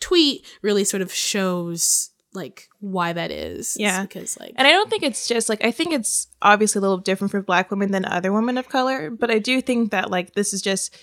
[0.00, 3.74] tweet really sort of shows like why that is.
[3.74, 4.02] It's Yeah.
[4.02, 6.98] because like And I don't think it's just like I think it's obviously a little
[6.98, 10.34] different for black women than other women of color, but I do think that like
[10.34, 10.96] this is just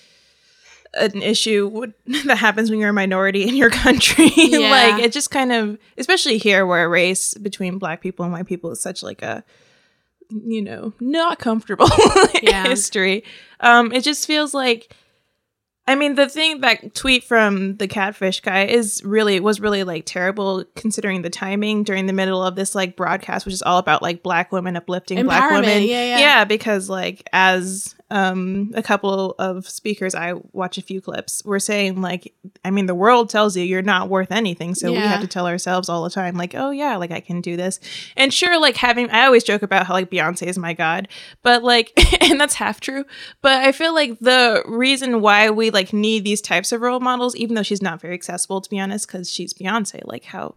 [0.94, 1.94] an issue would-
[2.26, 4.30] that happens when you're a minority in your country.
[4.36, 4.70] Yeah.
[4.70, 8.70] like it just kind of especially here where race between black people and white people
[8.70, 9.44] is such like a
[10.30, 11.88] you know, not comfortable
[12.42, 12.66] Yeah.
[12.68, 13.24] history.
[13.60, 14.94] Um it just feels like
[15.86, 20.04] I mean, the thing that tweet from the catfish guy is really was really like
[20.04, 24.02] terrible considering the timing during the middle of this like broadcast, which is all about
[24.02, 25.82] like black women uplifting black women.
[25.84, 26.44] yeah, yeah.
[26.44, 32.00] because like as um a couple of speakers I watch a few clips were saying
[32.00, 35.26] like, I mean, the world tells you you're not worth anything, so we have to
[35.26, 37.80] tell ourselves all the time like, oh yeah, like I can do this.
[38.16, 41.08] And sure, like having I always joke about how like Beyonce is my god,
[41.42, 41.92] but like,
[42.22, 43.04] and that's half true.
[43.42, 47.36] But I feel like the reason why we like need these types of role models,
[47.36, 50.54] even though she's not very accessible to be honest, because she's Beyonce, like how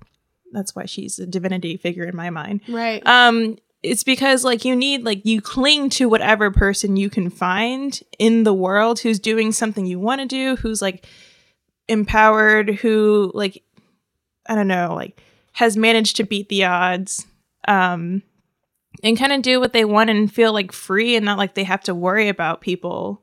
[0.51, 2.61] that's why she's a divinity figure in my mind.
[2.67, 3.05] Right.
[3.05, 7.99] Um, it's because like you need like you cling to whatever person you can find
[8.19, 11.05] in the world who's doing something you want to do, who's like
[11.87, 13.63] empowered, who like
[14.47, 15.21] I don't know, like
[15.53, 17.25] has managed to beat the odds.
[17.67, 18.23] Um
[19.03, 21.63] and kind of do what they want and feel like free and not like they
[21.63, 23.21] have to worry about people.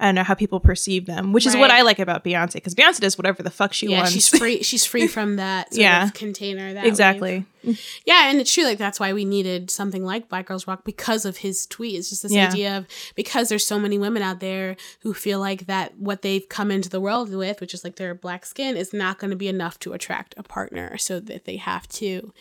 [0.00, 2.74] I don't know how people perceive them, which is what I like about Beyonce because
[2.74, 4.12] Beyonce does whatever the fuck she yeah, wants.
[4.12, 4.62] she's free.
[4.62, 6.04] She's free from that sort Yeah.
[6.04, 6.74] of container.
[6.74, 7.46] That exactly.
[8.06, 8.64] Yeah, and it's true.
[8.64, 11.96] Like that's why we needed something like Black Girls Rock because of his tweet.
[11.98, 12.48] It's just this Yeah.
[12.48, 16.48] idea of because there's so many women out there who feel like that what they've
[16.48, 19.36] come into the world with, which is like their black skin, is not going to
[19.36, 22.32] be enough to attract a partner, so that they have to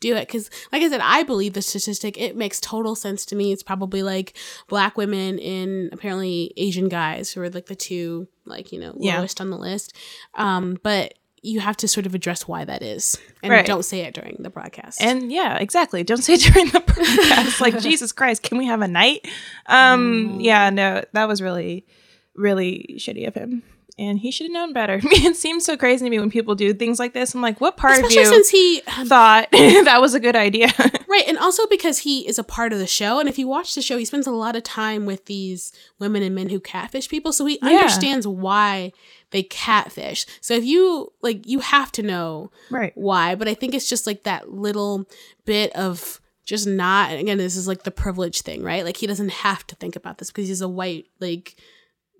[0.00, 0.26] do it.
[0.26, 2.18] Because, like I said, I believe the statistic.
[2.20, 3.52] It makes total sense to me.
[3.52, 4.36] It's probably like
[4.68, 9.18] black women and apparently Asian guys who are like the two like you know Yeah.
[9.18, 9.92] lowest on the list.
[10.34, 11.14] Um, but
[11.46, 13.64] you have to sort of address why that is, and Right.
[13.64, 15.00] don't say it during the broadcast.
[15.00, 16.02] And yeah, exactly.
[16.02, 17.60] Don't say it during the broadcast.
[17.60, 19.26] like Jesus Christ, can we have a night?
[19.66, 21.86] Um, yeah, no, that was really,
[22.34, 23.62] really shitty of him,
[23.98, 25.00] and he should have known better.
[25.04, 27.34] it seems so crazy to me when people do things like this.
[27.34, 30.36] I'm like, what part especially of you since he um, thought that was a good
[30.36, 30.68] idea?
[31.08, 33.74] right and also because he is a part of the show and if you watch
[33.74, 37.08] the show he spends a lot of time with these women and men who catfish
[37.08, 37.68] people so he Yeah.
[37.70, 38.92] understands why
[39.30, 42.92] they catfish so if you like you have to know right.
[42.94, 45.06] why but i think it's just like that little
[45.44, 49.30] bit of just not again this is like the privilege thing right like he doesn't
[49.30, 51.56] have to think about this because he's a white like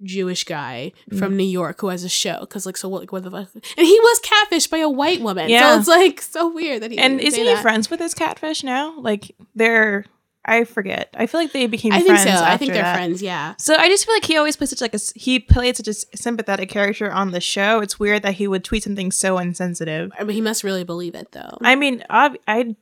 [0.03, 1.19] Jewish guy Mm.
[1.19, 3.49] from New York who has a show because like so what like what the fuck
[3.55, 5.73] and he was catfished by a white woman Yeah.
[5.75, 7.63] so it's like so weird that he And isn't he that.
[7.63, 8.99] friends with his catfish now?
[9.01, 10.05] Like they're,
[10.49, 11.09] I forget.
[11.17, 11.93] I feel like they became.
[11.93, 12.95] I think friends so I think they're that.
[12.95, 15.77] friends yeah So I just feel like he always plays such like a he played
[15.77, 17.81] such a sympathetic character on the show.
[17.81, 20.13] It's weird that he would tweet something so insensitive.
[20.19, 21.59] I mean, he must really believe it though.
[21.63, 22.77] I mean, ob- I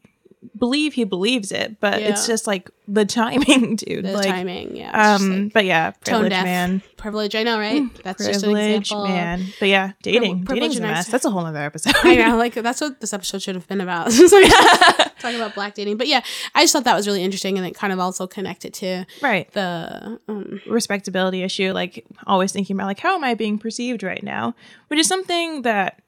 [0.57, 4.05] believe he believes it, but it's just like the timing, dude.
[4.05, 5.15] the like, timing, yeah.
[5.15, 7.35] um, like, but yeah, privilege man, privilege.
[7.35, 7.83] I know, right?
[8.03, 9.09] That's just an privilege example.
[9.09, 9.47] man.
[9.59, 11.09] But yeah, dating, privilege dating's a mess.
[11.09, 11.95] That's a whole other episode.
[12.03, 14.11] I know, like that's what this episode should have been about.
[15.19, 16.23] Talking about black dating, but yeah,
[16.55, 19.51] I just thought that was really interesting, and it kind of also connected to right,
[19.53, 21.73] the um, respectability issue.
[21.73, 24.55] Like always thinking about like how am I being perceived right now,
[24.89, 26.01] which is something that.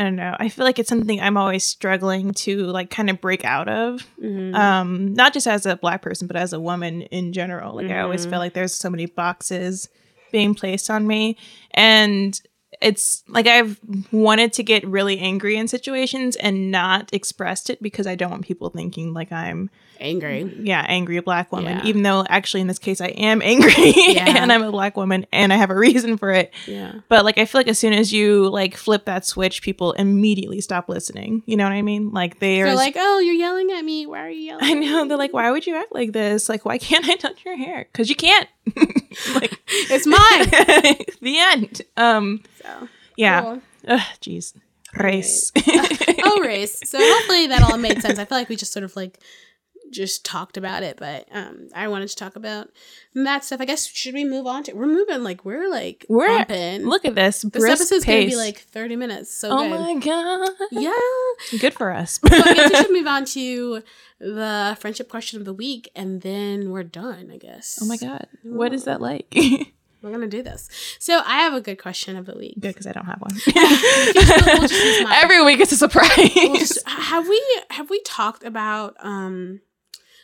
[0.00, 0.34] I don't know.
[0.38, 4.06] I feel like it's something I'm always struggling to like kind of break out of.
[4.18, 4.54] mhm.
[4.54, 8.00] um not just as a black person but as a woman in general like i
[8.00, 8.30] always Mhm.
[8.30, 9.88] feel like there's so many boxes
[10.32, 11.36] being placed on me
[11.72, 12.40] and
[12.80, 13.78] it's like i've
[14.10, 18.44] wanted to get really angry in situations and not expressed it because i don't want
[18.44, 19.68] people thinking like i'm
[20.00, 20.42] angry.
[20.60, 21.84] yeah angry black woman Yeah.
[21.84, 24.24] even though actually in this case i am angry Yeah.
[24.42, 27.38] and i'm a black woman and i have a reason for it Yeah, but like
[27.38, 31.42] i feel like as soon as you like flip that switch people immediately stop listening
[31.46, 34.06] you know what i mean like they're they're like, "Oh, you're yelling at me.
[34.06, 35.02] Why are you yelling?" I know.
[35.02, 36.48] me?" They're like, why would you act like this?
[36.48, 37.86] Like, why can't I touch your hair?
[37.90, 38.48] Because you can't.
[39.34, 41.04] like, it's mine.
[41.20, 41.82] the end.
[41.96, 43.40] Um, So yeah.
[43.42, 43.62] cool.
[44.20, 44.54] Jeez.
[44.98, 45.52] Race.
[46.24, 46.80] oh, race.
[46.88, 48.18] So hopefully that all made sense.
[48.18, 49.18] I feel like we just sort of like
[49.90, 52.68] just talked about it, but um, I wanted to talk about
[53.14, 53.60] that stuff.
[53.60, 54.72] I guess should we move on to?
[54.72, 56.86] We're moving like we're like We're- bumping.
[56.86, 57.42] Look at this.
[57.42, 59.32] this episode's gonna be like thirty minutes.
[59.34, 59.80] So oh good.
[59.80, 60.48] my god.
[60.70, 61.58] Yeah.
[61.60, 62.20] Good for us.
[62.26, 63.82] So I guess we should move on to
[64.20, 67.30] the friendship question of the week, and then we're done.
[67.32, 67.78] I guess.
[67.82, 68.26] oh my god.
[68.42, 69.34] What is that like?
[70.02, 70.68] We're gonna do this.
[70.98, 72.54] So I have a good question of the week.
[72.58, 73.32] Good, because I don't have one.
[73.54, 75.12] we'll just use mine.
[75.22, 76.08] Every week it's a surprise.
[76.34, 79.60] Well, just- have we have we talked about um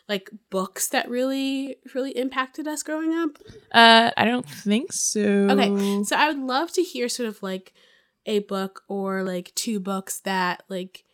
[0.09, 3.38] like books that really really impacted us growing up?
[3.73, 5.21] uh, I don't think so.
[5.23, 7.73] Okay, so I would love to hear sort of like
[8.27, 11.05] a book or like two books that like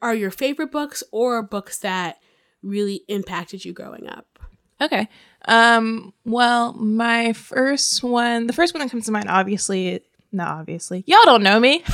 [0.00, 2.18] are your favorite books or books that
[2.62, 4.38] really impacted you growing up.
[4.80, 5.08] Okay.
[5.46, 11.04] Um, well, my first one, the first one that comes to mind, obviously, not obviously,
[11.06, 11.82] y'all don't know me.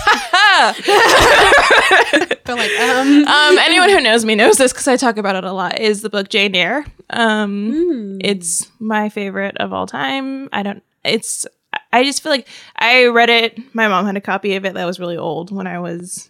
[2.45, 5.45] But like um, um, anyone who knows me knows this because I talk about it
[5.45, 5.81] a lot.
[5.81, 6.85] Is the book Jane Eyre?
[7.09, 10.51] Um, mm, it's my favorite of all time.
[10.53, 10.83] I don't.
[11.05, 11.47] It's.
[11.93, 13.75] I just feel like I read it.
[13.75, 16.29] My mom had a copy of it that was really old when I was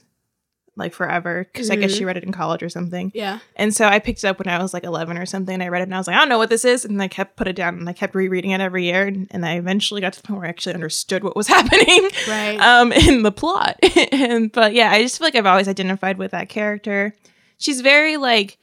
[0.76, 3.12] like forever because I guess she read it in college or something.
[3.14, 3.38] Yeah.
[3.54, 5.54] And so I picked it up when I was like 11 or something.
[5.54, 6.84] And I read it and I was like, I don't know what this is.
[6.84, 9.06] And I kept put it down and I kept rereading it every year.
[9.06, 12.08] And, and I eventually got to the point where I actually understood what was happening
[12.28, 12.58] Right.
[12.60, 13.78] um, in the plot.
[14.12, 17.14] and but yeah, I just feel like I've always identified with that character.
[17.58, 18.58] She's very like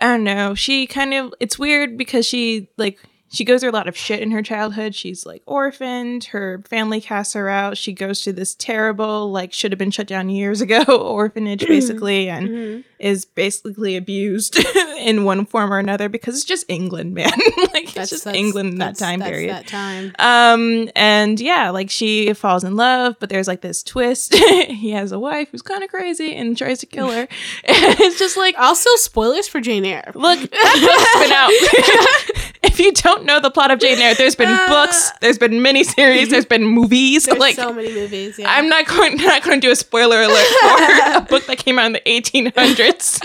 [0.00, 0.54] I don't know.
[0.54, 2.98] She kind of it's weird because she like
[3.30, 4.94] she goes through a lot of shit in her childhood.
[4.94, 6.24] She's like orphaned.
[6.24, 7.76] Her family casts her out.
[7.76, 12.28] She goes to this terrible like should have been shut down years ago orphanage basically
[12.28, 12.84] and Mhm.
[12.98, 14.58] is basically abused
[14.98, 17.30] in one form or another because it's just England, man.
[17.74, 19.50] like it's just England in that time that's period.
[19.54, 20.12] That time.
[20.18, 24.34] Um, and yeah, like she falls in love, but there's like this twist.
[24.34, 27.28] he has a wife who's kind of crazy and tries to kill her.
[27.64, 30.12] it's just like, Also, spoilers for Jane Eyre.
[30.14, 32.62] look, that book's been out.
[32.62, 36.28] if you don't know the plot of Jane Eyre, there's been books, there's been miniseries,
[36.30, 37.24] there's been movies.
[37.26, 38.38] There's like, so many movies.
[38.38, 38.50] Yeah.
[38.50, 41.78] I'm not going not going to do a spoiler alert for a book that came
[41.78, 43.20] out in the 1800s.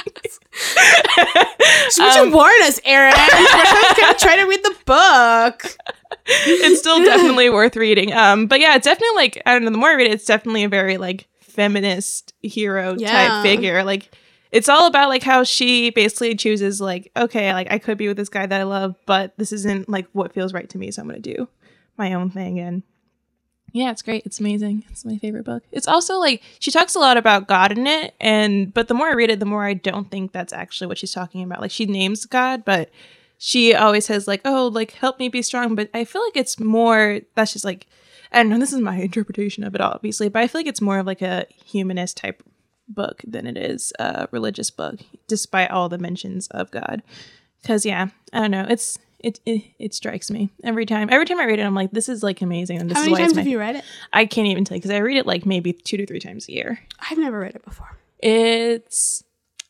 [1.97, 3.13] Would you warn us, Erin?
[3.15, 5.77] We're gonna try to read the book.
[6.25, 8.13] it's still definitely worth reading.
[8.13, 9.71] Um, but yeah, it's definitely like I don't know.
[9.71, 13.12] The more I read it, it's definitely a very like feminist hero Yeah.
[13.12, 13.84] type figure.
[13.84, 14.12] Like
[14.54, 18.18] it's all about like how she basically chooses like okay, like I could be with
[18.18, 21.02] this guy that I love, but this isn't like what feels right to me, so
[21.02, 21.50] I'm gonna do
[21.98, 22.84] my own thing and.
[23.76, 24.24] Yeah, it's great.
[24.24, 24.86] It's amazing.
[24.92, 25.63] It's my favorite book.
[25.72, 29.08] It's also like she talks a lot about God in it, and but the more
[29.08, 31.60] I read it, the more I don't think that's actually what she's talking about.
[31.60, 32.92] Like she names God, but
[33.39, 36.60] she always says like, "Oh, like help me be strong." But I feel like it's
[36.60, 37.88] more that's just like
[38.32, 38.62] and.
[38.62, 41.24] This is my interpretation of it, obviously, but I feel like it's more of like
[41.24, 42.44] a humanist type
[42.88, 47.02] book than it is a religious book, despite all the mentions of God.
[47.62, 48.65] Because yeah, I don't know.
[48.69, 51.10] It's it, it it strikes me every time.
[51.12, 52.80] Every time I read it, I'm like, this is like amazing.
[52.80, 53.86] And this How is many why times it's my, have you read it?
[54.12, 56.48] I can't even tell you because I read it like maybe two to three times
[56.50, 56.80] a year.
[57.10, 57.98] I've never read it before.
[58.19, 59.24] It's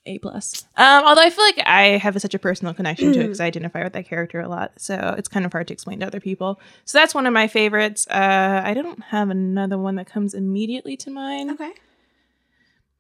[0.06, 0.66] a plus.
[0.76, 3.40] Um, although I feel like I have a, such a personal connection to it because
[3.40, 6.08] I identify with that character a lot, so it's kind of hard to explain to
[6.08, 6.60] other people.
[6.86, 8.08] So that's one of my favorites.
[8.10, 11.52] Uh, I don't have another one that comes immediately to mind.
[11.52, 11.72] Okay.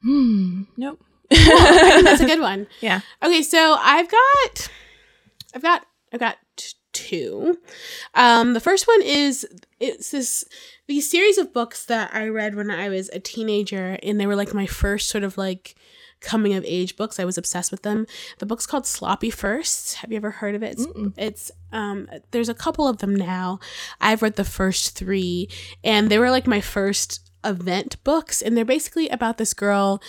[0.03, 0.63] Hmm.
[0.77, 1.01] Nope.
[1.31, 2.67] I think that's a good one.
[2.81, 3.01] Yeah.
[3.23, 4.69] Okay, so I've got,
[5.55, 7.57] I've got, I've got t- two.
[8.13, 9.47] Um, the first one is
[9.79, 10.45] it's this
[10.87, 14.35] these series of books that I read when I was a teenager, and they were
[14.35, 15.75] like my first sort of like
[16.19, 17.19] coming of age books.
[17.19, 18.05] I was obsessed with them.
[18.39, 19.95] The book's called Sloppy First.
[19.95, 20.73] Have you ever heard of it?
[20.73, 21.13] It's, Mm-mm.
[21.17, 23.59] it's um there's a couple of them now.
[23.99, 25.49] I've read the first 3
[25.83, 30.01] and they were like my first event books and they're basically about this girl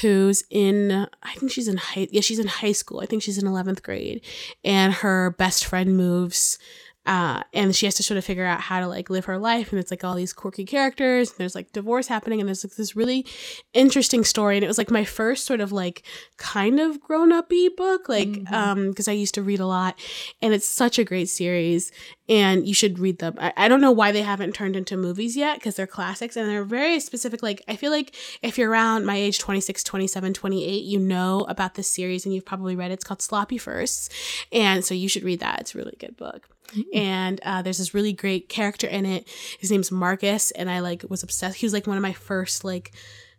[0.00, 3.00] who's in I think she's in high yeah, she's in high school.
[3.00, 4.22] I think she's in 11th grade
[4.64, 6.58] and her best friend moves
[7.06, 9.72] uh, and she has to sort of figure out how to like live her life
[9.72, 12.74] and it's like all these quirky characters and there's like divorce happening and there's like
[12.76, 13.24] this really
[13.72, 16.02] interesting story and it was like my first sort of like
[16.36, 18.52] kind of grown-up-y book like Mhm.
[18.52, 19.98] um because i used to read a lot
[20.42, 21.90] and it's such a great series
[22.28, 23.34] and you should read them.
[23.38, 26.48] I, I don't know why they haven't turned into movies yet because they're classics and
[26.48, 30.84] they're very specific like i feel like if you're around my age 26 27 28
[30.84, 32.94] you know about this series and you've probably read it.
[32.94, 34.10] It's called sloppy firsts
[34.52, 35.60] and so you should read that.
[35.60, 36.48] It's a really good book
[36.94, 39.28] and uh, there's this really great character in it.
[39.58, 41.56] His name's marcus and i like was obsessed.
[41.56, 42.92] He was like one of my first like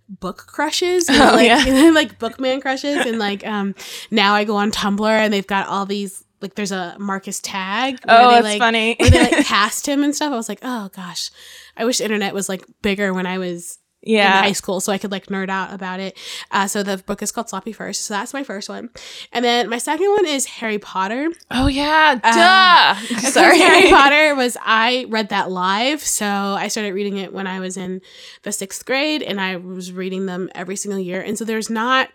[0.09, 1.91] book crushes know, Oh, like yeah.
[1.95, 3.05] like bookman crushes.
[3.05, 3.75] And like um
[4.09, 7.99] now i go on tumblr and they've got all these like there's a marcus tag
[8.07, 8.95] Oh, they, that's like, funny.
[8.99, 10.33] where they like cast him and stuff.
[10.33, 11.31] I was like oh gosh.
[11.77, 14.41] I wish the internet was like bigger when i was in yeah.
[14.41, 16.17] high school so I could like nerd out about it.
[16.49, 18.01] Uh, so the book is called Sloppy First.
[18.01, 18.89] So that's my first one.
[19.31, 21.29] And then my second one is Harry Potter.
[21.51, 22.19] Oh yeah.
[22.23, 23.17] Uh, Duh.
[23.29, 23.59] Sorry.
[23.59, 27.77] Harry Potter was I read that live, so I started reading it when I was
[27.77, 28.01] in
[28.43, 31.21] the sixth grade, and I was reading them every single year.
[31.21, 32.09] And so there's not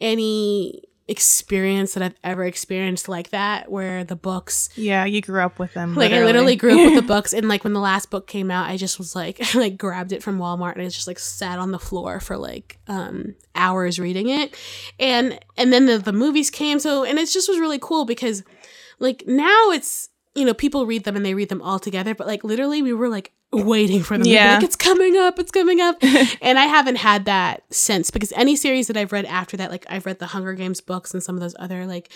[0.00, 5.58] any experience that I've ever experienced like that, where the books Yeah, you grew up
[5.58, 5.94] with them.
[5.94, 8.50] like I literally grew up with the books, and like when the last book came
[8.50, 11.18] out, I just was like, I like grabbed it from Walmart and I just like
[11.18, 14.54] sat on the floor for like um hours reading it,
[15.00, 18.44] and and then the the movies came, so and it just was really cool because
[19.00, 22.26] like now it's you know people read them and they read them all together, but
[22.26, 24.26] like literally we were like waiting for them.
[24.26, 24.54] Yeah.
[24.56, 25.96] like it's coming up, it's coming up,
[26.42, 29.86] and I haven't had that since because any series that I've read after that, like
[29.88, 32.10] I've read the Hunger Games books and some of those other like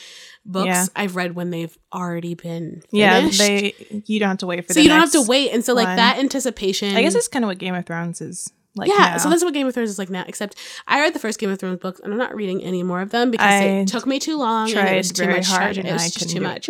[0.45, 0.87] books, Yeah.
[0.95, 3.75] I've read when they've already been Yeah, finished they.
[4.07, 4.75] You don't have to wait for.
[4.75, 5.97] so you don't have to wait and so like one.
[5.97, 9.17] that anticipation I guess it's kind of what Game of Thrones is like yeah, now.
[9.19, 10.25] so that's what Game of Thrones is like now.
[10.27, 10.57] Except
[10.89, 13.11] I read the first Game of Thrones books, and I'm not reading any more of
[13.11, 15.47] them because I it took me too long and it was too very much.
[15.47, 16.69] hard and It was just too much.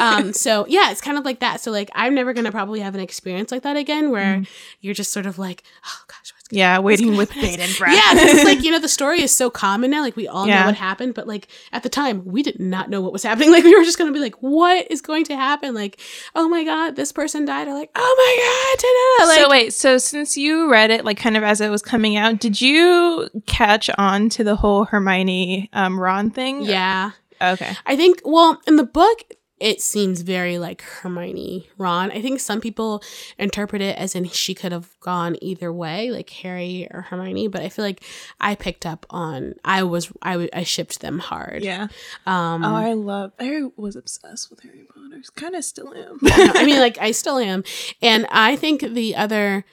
[0.00, 1.60] um, so yeah, it's kind of like that.
[1.60, 4.48] So like, I'm never gonna probably have an experience like that again, where Mm.
[4.80, 7.92] you're just sort of like, oh gosh, yeah, waiting with bated breath.
[7.94, 10.00] yeah, 'cause it's like you know the story is so common now.
[10.00, 10.60] Like we all Yeah.
[10.60, 13.50] know what happened, but like at the time we did not know what was happening.
[13.56, 15.74] Like we were just gonna be like, what is going to happen?
[15.74, 16.00] Like,
[16.34, 17.66] oh my god, this person died.
[17.68, 19.28] Or like, oh my god, ta-da.
[19.32, 22.16] like so wait, so since you read it like kind of as it was coming
[22.16, 26.62] out, did you catch on to the whole Hermione um Ron thing?
[26.62, 27.10] yeah.
[27.38, 27.74] Okay.
[27.84, 29.18] I think, well, in the book,
[29.58, 32.10] it seems very like Hermione Ron.
[32.10, 33.02] I think some people
[33.38, 37.48] interpret it as in she could have gone either way, like Harry or Hermione.
[37.48, 38.02] But I feel like
[38.38, 41.62] I picked up on I was I, I shipped them hard.
[41.62, 41.88] Yeah.
[42.26, 43.32] Um, Oh, I love.
[43.40, 45.22] I was obsessed with Harry Potter.
[45.36, 46.18] Kind of still am.
[46.22, 47.64] I mean, like I still am,
[48.02, 49.64] and I think the other,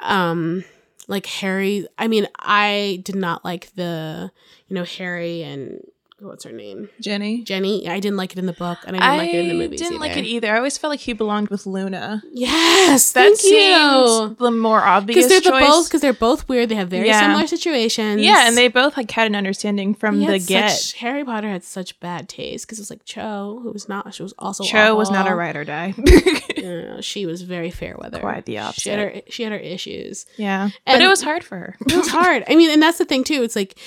[0.00, 0.64] um,
[1.08, 1.86] like Harry.
[1.98, 4.30] I mean, I did not like the
[4.68, 5.80] you know Harry and
[6.20, 7.42] what's her name Ginny.
[7.42, 7.88] Ginny.
[7.88, 9.80] I didn't like it in the book, and I didn't like it in the movies.
[9.80, 10.52] didn't like it either.
[10.52, 12.22] I always felt like he belonged with Luna.
[12.32, 14.36] Yes, That thank seems you.
[14.38, 15.68] the more obvious Because they're the choice.
[15.68, 16.68] both because they're both weird.
[16.68, 17.20] They have very Yeah.
[17.20, 18.22] similar situations.
[18.22, 20.70] yeah, and they both like had an understanding from He the get.
[20.70, 24.14] such- Harry Potter had such bad taste because it was like Cho, who was not.
[24.14, 25.38] She was also Cho was not a awful.
[25.38, 25.94] ride or die.
[27.00, 28.20] She was very fair weather.
[28.20, 29.20] Quite the She had her.
[29.28, 30.26] She had her issues.
[30.38, 31.76] yeah, And- but it was hard for her.
[31.86, 32.44] It was hard.
[32.48, 33.42] I mean, and that's the thing too.
[33.42, 33.78] It's like,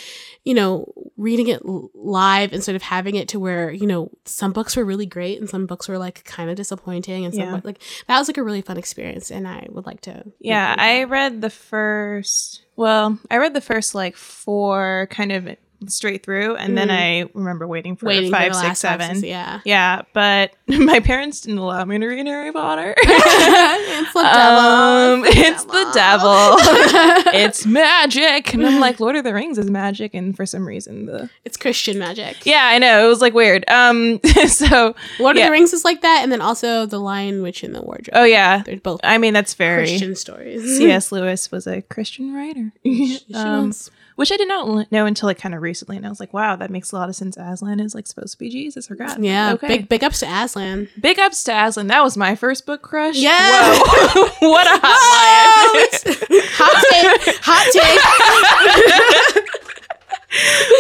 [0.48, 1.62] you know, reading it
[1.96, 5.50] live instead of having it to where you know some books were really great and
[5.50, 7.62] some books were like kind of disappointing and some Yeah.
[7.64, 10.24] like that was like a really fun experience and I would like to.
[10.40, 12.64] Yeah, I read the first.
[12.76, 17.68] Well, I read the first like four kind of straight through, and then I remember
[17.68, 18.10] waiting for Mm.
[18.10, 19.24] waiting five, the six, seven.
[19.24, 19.60] yeah.
[19.64, 22.96] Yeah, but my parents didn't allow me to read Harry Potter.
[22.98, 25.44] it's the um, devil.
[25.44, 26.34] it's the devil.
[27.40, 31.06] it's magic, and I'm like, Lord of the Rings is magic, and for some reason
[31.06, 32.46] the It's Christian magic.
[32.46, 33.64] yeah, I know it was like weird.
[33.70, 35.44] Um, so Lord Yeah.
[35.44, 38.14] of the Rings is like that, and then also The Lion, Witch, and the Wardrobe.
[38.14, 40.78] oh yeah, They're both I mean that's very Christian stories.
[40.78, 41.12] C.S.
[41.12, 42.72] Lewis was a Christian writer.
[42.84, 43.92] She Um, was.
[44.18, 46.56] Which I did not know until like kind of recently, and I was like, "Wow,
[46.56, 49.24] that makes a lot of sense." Aslan is like supposed to be Jesus or God.
[49.24, 49.68] Yeah, okay.
[49.68, 50.90] big big ups to Aslan.
[51.00, 51.86] Big ups to Aslan.
[51.86, 53.16] That was my first book crush.
[53.16, 53.32] Yeah.
[53.78, 54.26] Whoa.
[54.50, 56.44] what a hot lion.
[56.58, 58.02] hot take, hot take,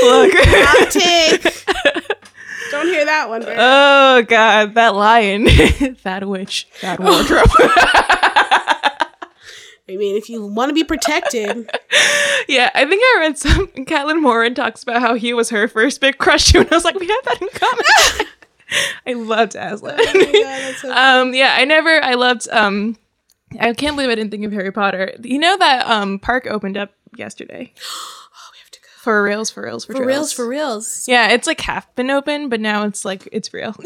[0.01, 0.33] Look.
[0.65, 1.43] hot take.
[2.71, 3.43] Don't hear that one.
[3.43, 3.55] Bert.
[3.59, 5.43] oh God, that lion,
[6.03, 7.51] that witch, that wardrobe.
[9.89, 11.69] I mean, if you want to be protected,
[12.47, 13.67] yeah, I think I read some.
[13.67, 16.99] Caitlin Moran talks about how he was her first big crush and I was like,
[16.99, 18.31] we have that in common.
[19.07, 19.99] I loved Aslan.
[20.91, 22.03] um, yeah, I never.
[22.03, 22.49] I loved.
[22.51, 22.97] Um,
[23.59, 25.13] I can't believe I didn't think of Harry Potter.
[25.21, 27.73] You know that um park opened up yesterday.
[28.37, 28.87] Oh, we have to go.
[29.07, 31.07] For reals, for reals, for, For reals, for reals.
[31.07, 33.73] Yeah, it's like half been open, but now it's like it's real.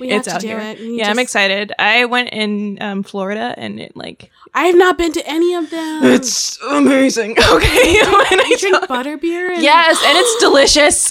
[0.00, 0.58] We have it's to out do here.
[0.58, 0.80] it.
[0.80, 1.72] Yeah, I'm excited.
[1.78, 5.70] I went in um, Florida, and it like I have not been to any of
[5.70, 6.02] them.
[6.02, 7.36] it's amazing.
[7.52, 9.54] Okay, when I you drink tell- butterbeer.
[9.54, 11.08] And- yes, and it's delicious.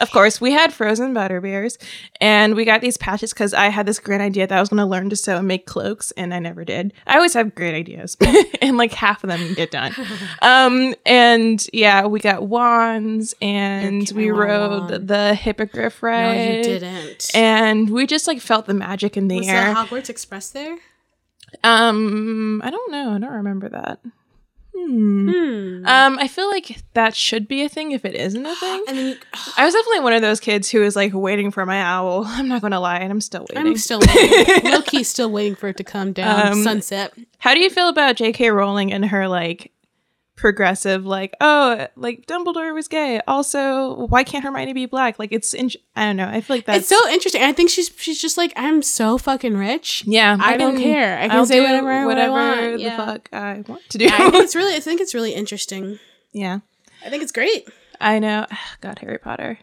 [0.00, 1.78] Of course, we had frozen butter beers,
[2.20, 4.78] and we got these patches because I had this great idea that I was going
[4.78, 6.92] to learn to sew and make cloaks, and I never did.
[7.06, 8.16] I always have great ideas,
[8.62, 9.94] and like half of them get done.
[10.42, 15.08] Um, and yeah, we got wands, and we kidding, I want a rode wand.
[15.08, 16.36] the hippogriff ride.
[16.36, 17.30] No, you didn't.
[17.34, 19.40] And we just like felt the magic in the air.
[19.40, 19.74] Was air.
[19.74, 20.78] the Hogwarts Express there?
[21.64, 23.12] um, I don't know.
[23.12, 24.00] I don't remember that.
[24.86, 25.30] Hmm.
[25.30, 25.86] Hmm.
[25.86, 28.84] Um, I feel like that should be a thing if it isn't a thing.
[28.86, 29.16] then you,
[29.56, 32.24] I was definitely one of those kids who was like waiting for my owl.
[32.26, 33.66] I'm not gonna lie, and I'm still waiting.
[33.66, 35.04] I'm still waiting.
[35.04, 36.52] still waiting for it to come down.
[36.52, 37.12] Um, Sunset.
[37.38, 38.50] How do you feel about J.K.
[38.50, 39.72] Rowling and her like
[40.38, 43.20] progressive, like oh, like Dumbledore was gay.
[43.26, 45.18] Also, why can't Hermione be black?
[45.18, 46.28] Like it's, in- I don't know.
[46.28, 47.42] I feel like that's It's so interesting.
[47.42, 50.04] I think she's she's just like I'm so fucking rich.
[50.06, 50.36] yeah.
[50.40, 51.18] I don't can- care.
[51.18, 52.96] I can I'll say whatever I- what I whatever the Yeah.
[52.96, 54.06] fuck I want to do.
[54.06, 55.98] I think it's really I think it's really interesting.
[56.32, 56.60] yeah.
[57.04, 57.68] I think it's great.
[58.00, 58.46] I know.
[58.80, 59.58] God, Harry Potter.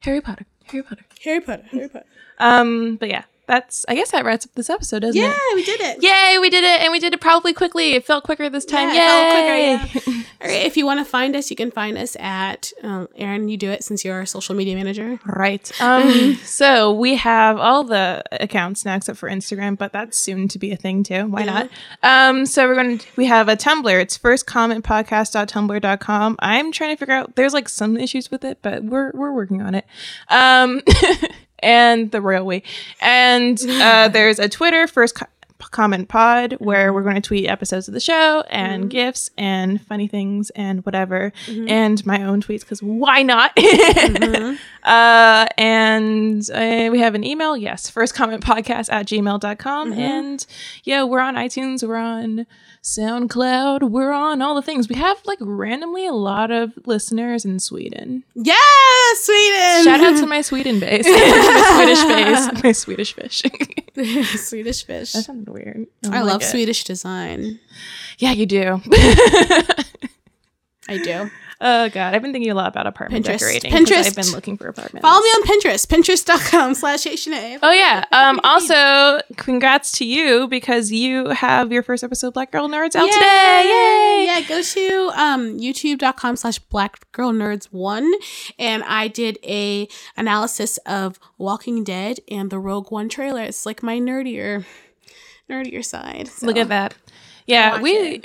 [0.00, 0.46] Harry Potter.
[0.66, 1.04] Harry Potter.
[1.24, 1.64] Harry Potter.
[1.70, 2.06] Harry Potter.
[2.38, 5.36] Um, but yeah, that's I guess that wraps up this episode, doesn't Yeah, it?
[5.50, 6.00] Yeah, we did it.
[6.02, 7.94] Yay, we did it, and we did it probably quickly.
[7.94, 8.94] It felt quicker this time.
[8.94, 9.74] Yeah, Yay!
[9.74, 10.64] it felt quicker, All right.
[10.66, 13.48] If you want to find us, you can find us at um, Erin.
[13.48, 15.18] You do it since you're our social media manager.
[15.26, 15.68] Right.
[15.80, 20.58] Um, so we have all the accounts now except for Instagram, but that's soon to
[20.60, 21.26] be a thing too.
[21.26, 21.68] Why not?
[22.04, 24.00] Um, so we're going to, we have a Tumblr.
[24.00, 26.36] It's firstcommentpodcast.tumblr.com.
[26.38, 29.60] I'm trying to figure out, there's like some issues with it, but we're, we're working
[29.62, 29.84] on it.
[30.28, 30.82] Um,
[31.60, 32.62] and the railway.
[33.00, 35.26] And uh, there's a Twitter, first co-
[35.70, 38.88] comment pod where we're going to tweet episodes of the show and Mm-hmm.
[38.90, 41.68] gifts and funny things and whatever Mhm.
[41.68, 44.56] and my own tweets because why not Mhm.
[44.84, 49.96] uh and uh, we have an email yes first comment podcast at gmail.com Mhm.
[49.98, 50.46] and
[50.84, 52.46] yeah we're on itunes we're on
[52.96, 57.58] soundcloud we're on all the things we have like randomly a lot of listeners in
[57.58, 58.54] sweden Yeah,
[59.16, 59.84] Sweden.
[59.84, 63.42] shout out to my sweden base my swedish base my swedish fish
[64.40, 65.12] Swedish fish.
[65.12, 66.46] that sounded weird don't I like love it.
[66.46, 67.58] Swedish design.
[68.18, 68.80] yeah you do
[70.90, 71.30] I do.
[71.60, 73.38] Oh god i've been thinking a lot about apartment Pinterest.
[73.38, 74.06] decorating Pinterest.
[74.06, 75.86] i've been looking for apartments Follow me on Pinterest.
[75.86, 77.58] Pinterest.com slash Sinead.
[77.62, 78.04] Oh yeah.
[78.12, 83.10] Um also congrats to you because you have your first episode Black Girl Nerds out
[83.10, 83.64] today.
[83.64, 84.24] Yay!
[84.26, 88.12] Yeah, go to um, youtube.com slash black girl nerds one.
[88.58, 93.42] And I did a analysis of Walking Dead and the Rogue One trailer.
[93.42, 94.64] It's like my nerdier
[95.48, 96.30] nerdier side.
[96.42, 96.94] Look at that.
[97.48, 98.20] Yeah, we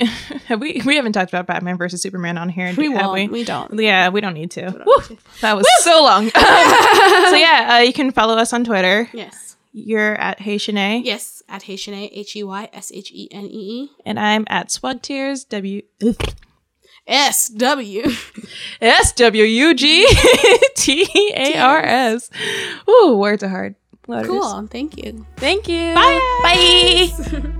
[0.48, 2.74] have we we haven't talked about Batman versus Superman on here.
[2.78, 3.32] We won't.
[3.32, 3.80] We, don't.
[3.80, 4.62] Yeah, we don't need to.
[4.64, 6.30] don't Woo, that was so long.
[6.30, 9.10] so yeah, uh, you can follow us on Twitter.
[9.14, 9.56] Yes.
[9.72, 11.42] You're at Hey Shanae, Yes.
[11.50, 13.92] At Hayshene, H E Y S H E N E E.
[14.06, 15.46] and I'm at Swug Tears.
[15.46, 15.82] W
[17.08, 18.04] S W.
[18.82, 20.08] S W U G
[20.76, 22.30] T A R S.
[22.90, 23.76] Ooh, words are hard.
[24.08, 24.30] Letters.
[24.30, 24.68] Cool.
[24.68, 25.26] Thank you.
[25.38, 25.94] Thank you.
[25.94, 26.20] Bye.
[26.44, 27.54] Bye.